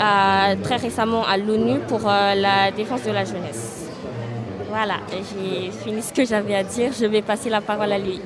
[0.63, 3.85] très récemment à l'ONU pour la défense de la jeunesse.
[4.69, 6.91] Voilà, j'ai fini ce que j'avais à dire.
[6.99, 8.19] Je vais passer la parole à lui.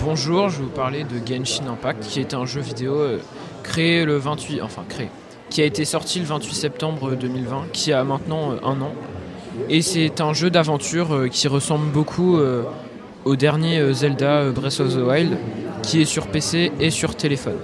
[0.00, 3.18] Bonjour, je vais vous parler de Genshin Impact, qui est un jeu vidéo
[3.62, 5.08] créé le 28, enfin créé,
[5.56, 8.92] qui a été sorti le 28 septembre 2020, qui a maintenant euh, un an.
[9.70, 12.64] Et c'est un jeu d'aventure euh, qui ressemble beaucoup euh,
[13.24, 15.38] au dernier Zelda Breath of the Wild,
[15.82, 17.56] qui est sur PC et sur téléphone.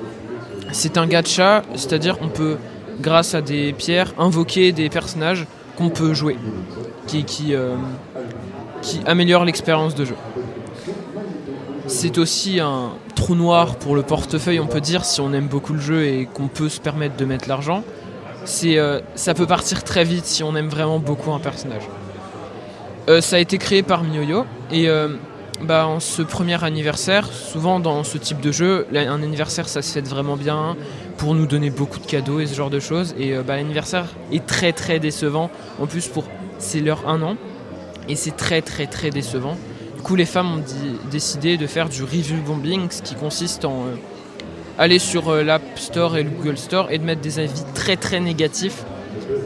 [0.71, 2.57] C'est un gacha, c'est-à-dire qu'on peut,
[3.03, 6.39] grâce à des pierres, invoquer des personnages qu'on peut jouer,
[7.07, 7.53] qui, qui,
[8.81, 10.17] qui améliorent l'expérience de jeu.
[11.93, 15.75] C'est aussi un trou noir pour le portefeuille, on peut dire, si on aime beaucoup
[15.75, 17.85] le jeu et qu'on peut se permettre de mettre l'argent.
[18.65, 21.83] Euh, ça peut partir très vite si on aime vraiment beaucoup un personnage.
[23.09, 25.09] Euh, ça a été créé par MiYoYo et euh,
[25.61, 29.93] bah, en ce premier anniversaire, souvent dans ce type de jeu, un anniversaire ça se
[29.93, 30.77] fête vraiment bien
[31.19, 33.15] pour nous donner beaucoup de cadeaux et ce genre de choses.
[33.19, 35.51] Et bah, l'anniversaire est très très décevant.
[35.79, 36.25] En plus, pour
[36.59, 37.37] c'est leur un an
[38.09, 39.59] et c'est très très très décevant.
[40.03, 40.65] Du coup, les femmes ont
[41.13, 43.95] décidé de faire du review bombing, ce qui consiste en euh,
[44.77, 47.95] aller sur euh, l'App Store et le Google Store et de mettre des avis très
[47.95, 48.83] très négatifs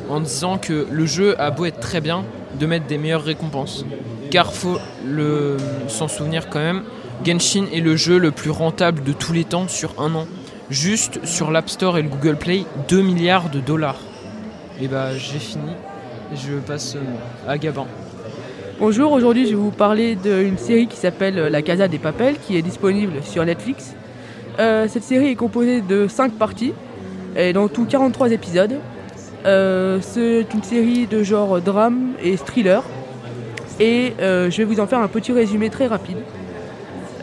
[0.09, 2.25] en disant que le jeu a beau être très bien,
[2.59, 3.85] de mettre des meilleures récompenses.
[4.31, 6.85] Car faut le s'en souvenir quand même,
[7.23, 10.27] Genshin est le jeu le plus rentable de tous les temps sur un an.
[10.71, 14.01] Juste sur l'App Store et le Google Play, 2 milliards de dollars.
[14.81, 15.73] Et bah j'ai fini.
[16.35, 17.87] Je passe euh, à Gabin.
[18.79, 22.59] Bonjour, aujourd'hui je vais vous parler d'une série qui s'appelle La Casa des Papels qui
[22.59, 23.95] est disponible sur Netflix.
[24.59, 26.75] Euh, cette série est composée de 5 parties
[27.37, 28.75] et dans tout 43 épisodes.
[29.47, 32.83] Euh, c'est une série de genre drame et thriller
[33.81, 36.19] et euh, je vais vous en faire un petit résumé très rapide.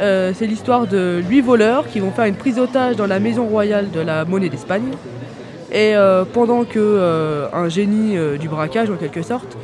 [0.01, 3.45] Euh, c'est l'histoire de 8 voleurs qui vont faire une prise d'otage dans la maison
[3.45, 4.89] royale de la monnaie d'Espagne.
[5.73, 9.57] Et euh, pendant que euh, un génie euh, du braquage en quelque sorte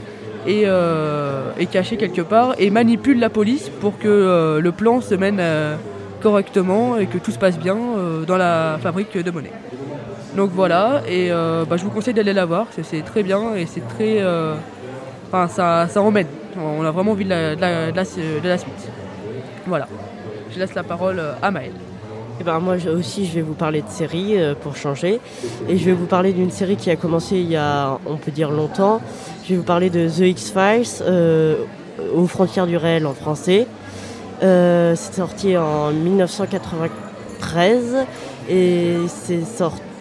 [0.51, 5.15] est, euh, caché quelque part et manipule la police pour que euh, le plan se
[5.15, 5.75] mène euh,
[6.21, 7.77] correctement et que tout se passe bien
[8.27, 9.51] dans la fabrique de monnaie.
[10.35, 13.85] Donc voilà, et bah, je vous conseille d'aller la voir, c'est- très bien et c'est
[13.87, 14.21] très...
[15.31, 16.27] Enfin, ça, ça emmène,
[16.57, 18.83] on a vraiment envie de la, de la- de la- suite.
[19.65, 19.87] Voilà,
[20.51, 21.71] je laisse la parole à Maëlle.
[22.39, 25.19] Eh ben, moi aussi je vais vous parler de séries euh, pour changer.
[25.67, 28.31] Et je vais vous parler d'une série qui a commencé il y a, on peut
[28.31, 29.01] dire, longtemps.
[29.43, 31.65] Je vais vous parler de The X-Files, euh,
[32.15, 33.67] aux frontières du réel en français.
[34.41, 37.97] Euh, c'est sorti en 1993
[38.49, 38.95] et,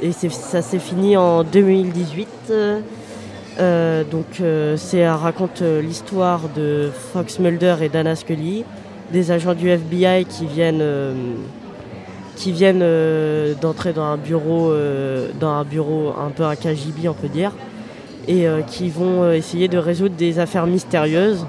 [0.01, 2.29] et ça s'est fini en 2018.
[2.51, 2.79] Euh,
[3.59, 4.41] euh, donc
[4.77, 8.65] c'est raconte l'histoire de Fox Mulder et Dana Scully,
[9.13, 10.85] des agents du FBI qui viennent
[12.39, 17.09] qui viennent euh, d'entrer dans un bureau euh, dans un bureau un peu un KGB
[17.09, 17.51] on peut dire
[18.29, 21.45] et euh, qui vont essayer de résoudre des affaires mystérieuses.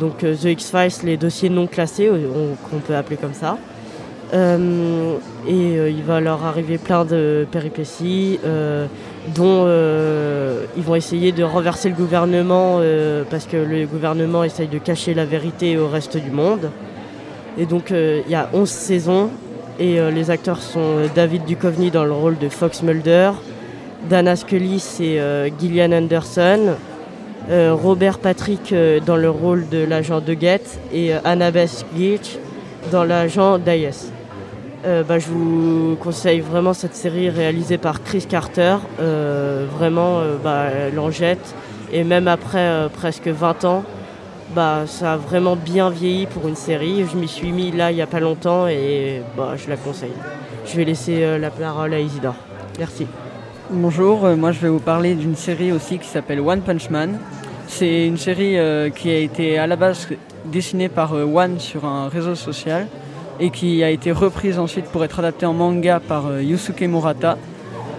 [0.00, 3.58] Donc The X-Files les dossiers non classés on- qu'on peut appeler comme ça.
[4.32, 8.40] Et il va leur arriver plein de péripéties
[9.36, 9.66] dont
[10.76, 12.80] ils vont essayer de renverser le gouvernement
[13.30, 16.70] parce que le gouvernement essaye de cacher la vérité au reste du monde.
[17.58, 19.28] Et donc il y a 11 saisons
[19.78, 23.32] et euh, les acteurs sont euh, David Duchovny dans le rôle de Fox Mulder,
[24.08, 26.74] Dana Scully c'est euh, Gillian Anderson,
[27.50, 32.38] Robert Patrick dans le rôle de l'agent de Guette et Annabeth Gitch
[32.90, 33.90] dans l'agent d'Ayes.
[34.86, 38.76] Euh, bah, je vous conseille vraiment cette série réalisée par Chris Carter.
[38.98, 40.66] Vraiment, euh, bah.
[41.92, 43.84] Et même après presque 20 ans,
[44.54, 47.04] bah, ça a vraiment bien vieilli pour une série.
[47.10, 50.12] Je m'y suis mis là il n'y a pas longtemps et bah, je la conseille.
[50.66, 52.36] Je vais laisser euh, la parole à Isidore.
[52.78, 53.06] Merci.
[53.70, 57.18] Bonjour, euh, moi je vais vous parler d'une série aussi qui s'appelle One Punch Man.
[57.66, 60.08] C'est une série euh, qui a été à la base
[60.44, 62.86] dessinée par One sur un réseau social
[63.40, 67.36] et qui a été reprise ensuite pour être adaptée en manga par Yusuke Murata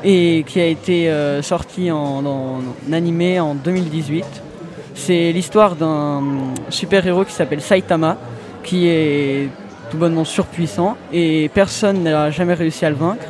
[0.04, 2.60] et qui a été sortie en- en
[2.94, 4.24] animé en 2018.
[4.96, 6.24] C'est l'histoire d'un
[6.70, 8.18] super-héros qui s'appelle Saitama
[8.64, 9.50] qui est
[9.92, 13.26] tout bonnement surpuissant et personne n'a jamais réussi à le vaincre.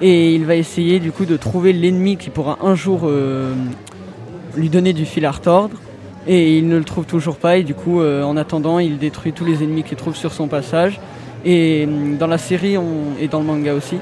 [0.00, 3.52] Et il va essayer du coup de trouver l'ennemi qui pourra un jour euh,
[4.54, 5.76] lui donner du fil à retordre.
[6.28, 7.56] Et il ne le trouve toujours pas.
[7.56, 10.46] Et du coup euh, en attendant il détruit tous les ennemis qu'il trouve sur son
[10.46, 11.00] passage.
[11.44, 12.76] Et euh, dans la série
[13.18, 13.96] et dans le manga aussi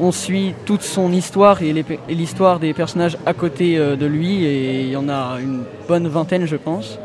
[0.00, 1.74] on suit toute son histoire et
[2.08, 6.46] l'histoire des personnages à côté de lui et il y en a une bonne vingtaine
[6.46, 6.98] je pense.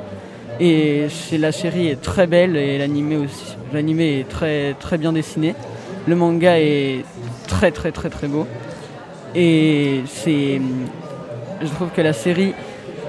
[0.60, 5.54] Et la série est très belle et l'animé est très très bien dessiné.
[6.08, 7.04] Le manga est
[7.48, 8.48] très très très très beau.
[9.36, 10.62] Et c'est
[11.62, 12.54] je trouve que la série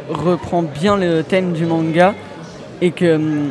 [0.09, 2.14] reprend bien le thème du manga
[2.80, 3.51] et que hum,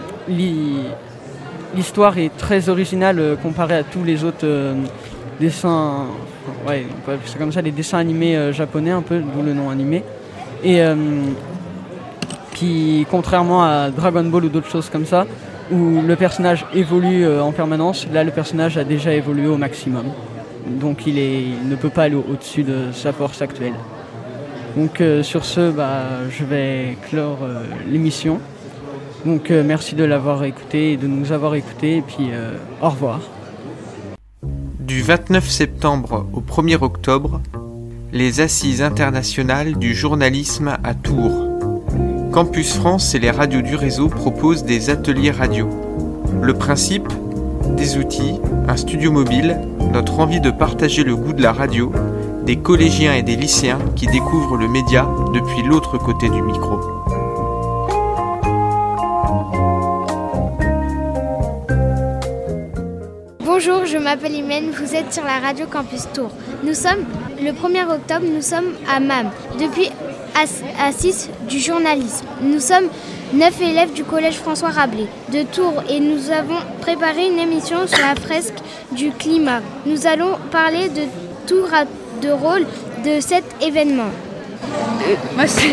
[1.75, 4.73] l'histoire est très originale euh, comparée à tous les autres euh,
[5.39, 6.07] dessins
[6.67, 6.86] ouais,
[7.25, 10.03] c'est comme ça les dessins animés euh, japonais un peu d'où le nom animé
[10.63, 11.36] et hum,
[12.55, 15.27] qui, contrairement à Dragon Ball ou d'autres choses comme ça,
[15.71, 20.05] où le personnage évolue euh, en permanence, là le personnage a déjà évolué au maximum.
[20.65, 23.73] Donc il, est, ne peut pas aller au-dessus de sa force actuelle.
[24.75, 28.39] Donc euh, sur ce, bah, je vais clore euh, l'émission.
[29.25, 32.29] Donc merci de l'avoir écouté et de nous avoir écouté et puis
[32.79, 33.19] au revoir.
[34.96, 37.41] Du 29 septembre au 1er octobre,
[38.14, 41.50] les Assises internationales du journalisme à Tours.
[42.32, 45.68] Campus France et les radios du réseau proposent des ateliers radio.
[46.41, 47.10] Le principe
[47.76, 48.39] Des outils,
[48.70, 49.60] un studio mobile,
[49.91, 51.91] notre envie de partager le goût de la radio,
[52.46, 56.95] des collégiens et des lycéens qui découvrent le média depuis l'autre côté du micro.
[63.68, 66.30] Bonjour, je m'appelle Imen, vous êtes sur la radio Campus Tour.
[66.63, 67.03] Nous sommes
[67.41, 69.32] le 1er octobre, nous sommes à MAM.
[69.59, 69.89] Depuis
[70.80, 72.26] Assis du journalisme.
[72.43, 72.89] Nous sommes
[73.34, 77.97] neuf élèves du collège François Rabelais de Tours et nous avons préparé une émission sur
[78.05, 78.53] la fresque
[78.91, 79.61] du climat.
[79.88, 81.01] Nous allons parler de
[81.47, 81.68] tour
[82.22, 82.68] de rôle
[83.03, 84.11] de cet événement.
[85.38, 85.70] Merci,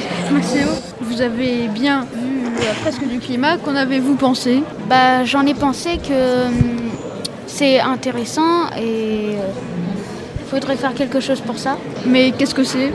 [1.01, 3.59] vous avez bien vu la fresque du climat.
[3.59, 4.63] Qu'en avez-vous pensé?
[4.89, 6.83] Bah, J'en ai pensé que hum,
[7.47, 11.77] c'est intéressant et il euh, faudrait faire quelque chose pour ça.
[12.07, 12.93] Mais qu'est-ce que c'est?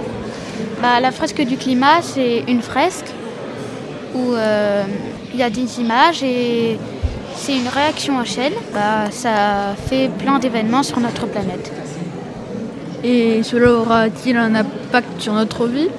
[0.81, 3.07] Bah, la fresque du climat, c'est une fresque
[4.15, 4.83] où euh,
[5.33, 6.77] il y a des images et
[7.35, 8.53] c'est une réaction à chaîne.
[8.73, 11.71] Bah, ça fait plein d'événements sur notre planète.
[13.03, 15.89] Et cela aura-t-il un impact sur notre vie?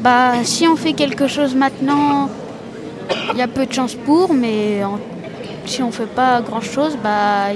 [0.00, 2.28] Bah, Si on fait quelque chose maintenant,
[3.32, 4.80] il y a peu de chances pour, mais
[5.66, 7.52] si on ne fait pas grand-chose, bah,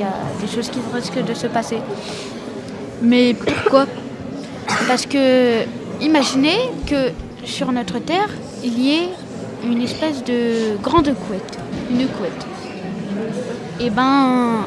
[0.00, 1.78] y a des choses qui risquent de se passer.
[3.02, 3.86] Mais pourquoi?
[4.88, 5.64] Parce que
[6.00, 7.10] Imaginez que
[7.44, 8.30] sur notre Terre,
[8.64, 9.08] il y ait
[9.62, 11.58] une espèce de grande couette,
[11.90, 12.46] une couette.
[13.78, 14.64] Et eh ben,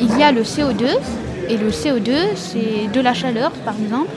[0.00, 0.84] il y a le CO2,
[1.48, 4.10] et le CO2, c'est de la chaleur, par exemple,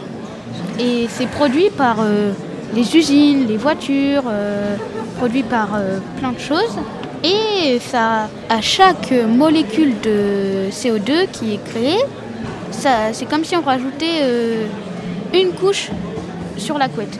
[0.79, 2.31] et c'est produit par euh,
[2.73, 4.75] les usines, les voitures, euh,
[5.17, 6.75] produit par euh, plein de choses.
[7.23, 12.03] Et ça, à chaque molécule de CO2 qui est créée,
[13.13, 14.65] c'est comme si on rajoutait
[15.33, 15.89] une couche
[16.57, 17.17] sur la couette.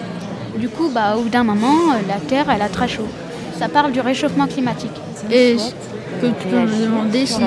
[0.58, 3.08] Du coup, bah, au bout d'un moment, euh, la Terre, elle a très chaud.
[3.58, 4.91] Ça parle du réchauffement climatique.
[5.32, 5.56] Et
[6.22, 7.41] que tu peux me demander si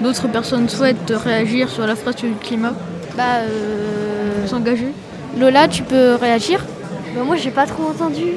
[0.00, 2.72] d'autres personnes souhaitent réagir sur la fresque du climat?
[3.16, 4.46] Bah, euh...
[4.46, 4.92] S'engager?
[5.38, 6.64] Lola, tu peux réagir?
[7.14, 8.34] Bah, Moi, j'ai pas trop entendu.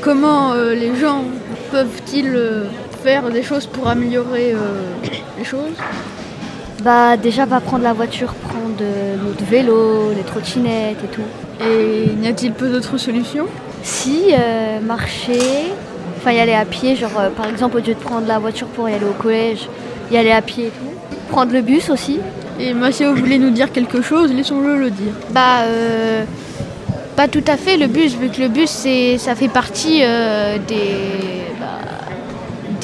[0.00, 1.24] Comment euh, les gens
[1.70, 2.64] peuvent-ils euh,
[3.02, 4.54] faire des choses pour améliorer
[5.38, 5.76] les choses
[6.82, 8.82] bah déjà pas prendre la voiture, prendre
[9.22, 11.22] notre vélo, les trottinettes et tout.
[11.62, 13.46] Et n'y a-t-il peu d'autres solutions?
[13.82, 15.72] Si, euh, marcher,
[16.16, 18.66] enfin y aller à pied, genre euh, par exemple au lieu de prendre la voiture
[18.68, 19.68] pour y aller au collège,
[20.10, 21.18] y aller à pied et tout.
[21.28, 22.18] Prendre le bus aussi.
[22.58, 25.12] Et vous voulez nous dire quelque chose, laissons-le le dire.
[25.30, 26.24] Bah euh,
[27.16, 30.00] pas tout à fait le bus, vu que le bus c'est ça fait partie
[30.68, 31.49] des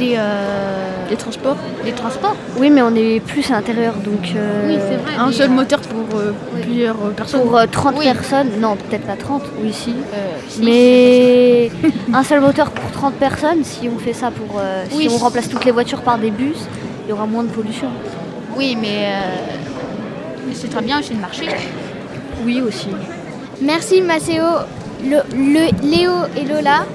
[0.01, 4.33] euh, des, transports des transports Oui, mais on est plus à l'intérieur, donc...
[4.35, 5.15] Euh, oui, c'est vrai.
[5.19, 6.33] Un seul moteur pour euh,
[6.63, 9.95] plusieurs personnes Pour 30 personnes Non, peut-être pas 30, oui, si.
[10.63, 11.71] mais
[12.13, 14.61] un seul moteur pour 30 personnes, si on fait ça pour...
[14.91, 16.59] si on remplace toutes les voitures par des bus,
[17.07, 17.89] il y aura moins de pollution.
[18.57, 19.13] Oui, mais
[20.53, 21.49] c'est très bien aussi de marcher.
[22.45, 22.89] Oui, aussi.
[23.61, 24.45] Merci, Maceo,
[25.05, 25.21] le,
[25.83, 26.87] Léo et Lola.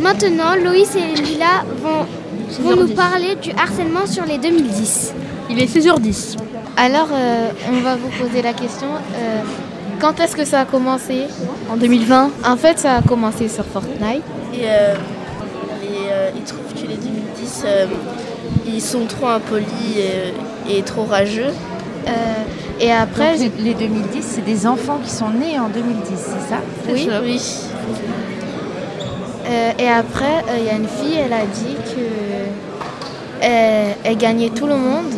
[0.00, 2.06] Maintenant, Loïs et Lila vont
[2.58, 5.14] vont nous parler du harcèlement sur les 2010.
[5.50, 6.36] Il est 16h10.
[6.76, 8.86] Alors, euh, on va vous poser la question.
[8.86, 9.42] Euh,
[10.00, 11.24] quand est-ce que ça a commencé?
[11.70, 12.30] En 2020.
[12.44, 14.22] En fait, ça a commencé sur Fortnite.
[14.54, 14.94] Et, euh,
[16.34, 17.64] ils trouvent que les 2010,
[18.66, 19.98] ils sont trop impolis
[20.68, 21.52] et, trop rageux.
[22.80, 23.36] et après...
[23.36, 26.60] les 2010, c'est des enfants qui sont nés en 2010, c'est ça?
[26.88, 27.40] Oui, oui.
[29.78, 31.76] et après, il y a une fille, elle a dit
[33.40, 35.12] elle, gagnait tout le monde.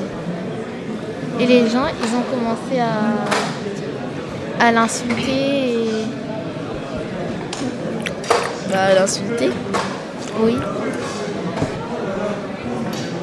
[1.41, 5.31] Et les gens, ils ont commencé à, à l'insulter.
[5.31, 5.89] Et...
[8.71, 9.51] Bah, l'insulter
[10.41, 10.57] Oui.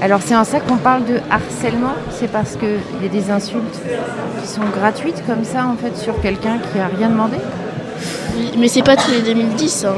[0.02, 3.82] Alors c'est en ça qu'on parle de harcèlement, c'est parce qu'il y a des insultes
[4.42, 7.36] qui sont gratuites comme ça en fait sur quelqu'un qui a rien demandé?
[8.38, 9.86] Oui, mais c'est pas tous les 2010.
[9.86, 9.96] hein.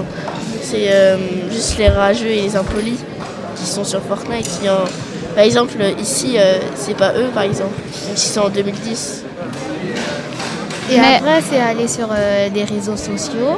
[0.63, 1.17] C'est euh,
[1.51, 2.97] juste les rageux et les impolis
[3.61, 4.47] qui sont sur Fortnite.
[4.61, 4.85] qui en-
[5.35, 7.73] Par exemple, ici, euh, c'est pas eux, par exemple,
[8.07, 9.23] même si c'est en 2010.
[10.91, 13.57] Et Mais- après, c'est aller sur euh, des réseaux sociaux.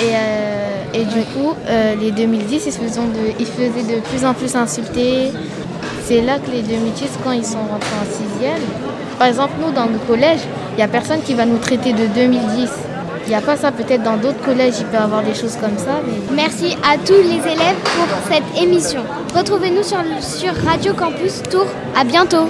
[0.00, 1.52] Et, euh, et du coup,
[2.00, 5.32] les 2010, ils se, faisaient de, ils faisaient de plus en plus insulter.
[6.06, 8.62] C'est là que les 2010, quand ils sont rentrés en sixième,
[9.18, 10.40] par exemple, nous, dans le collège,
[10.72, 12.70] il n'y a personne qui va nous traiter de 2010.
[13.26, 15.56] Il n'y a pas ça, peut-être dans d'autres collèges, il peut y avoir des choses
[15.56, 16.00] comme ça.
[16.32, 19.02] Merci à tous les élèves pour cette émission.
[19.34, 21.66] Retrouvez-nous sur, sur Radio Campus Tours.
[21.96, 22.48] À bientôt.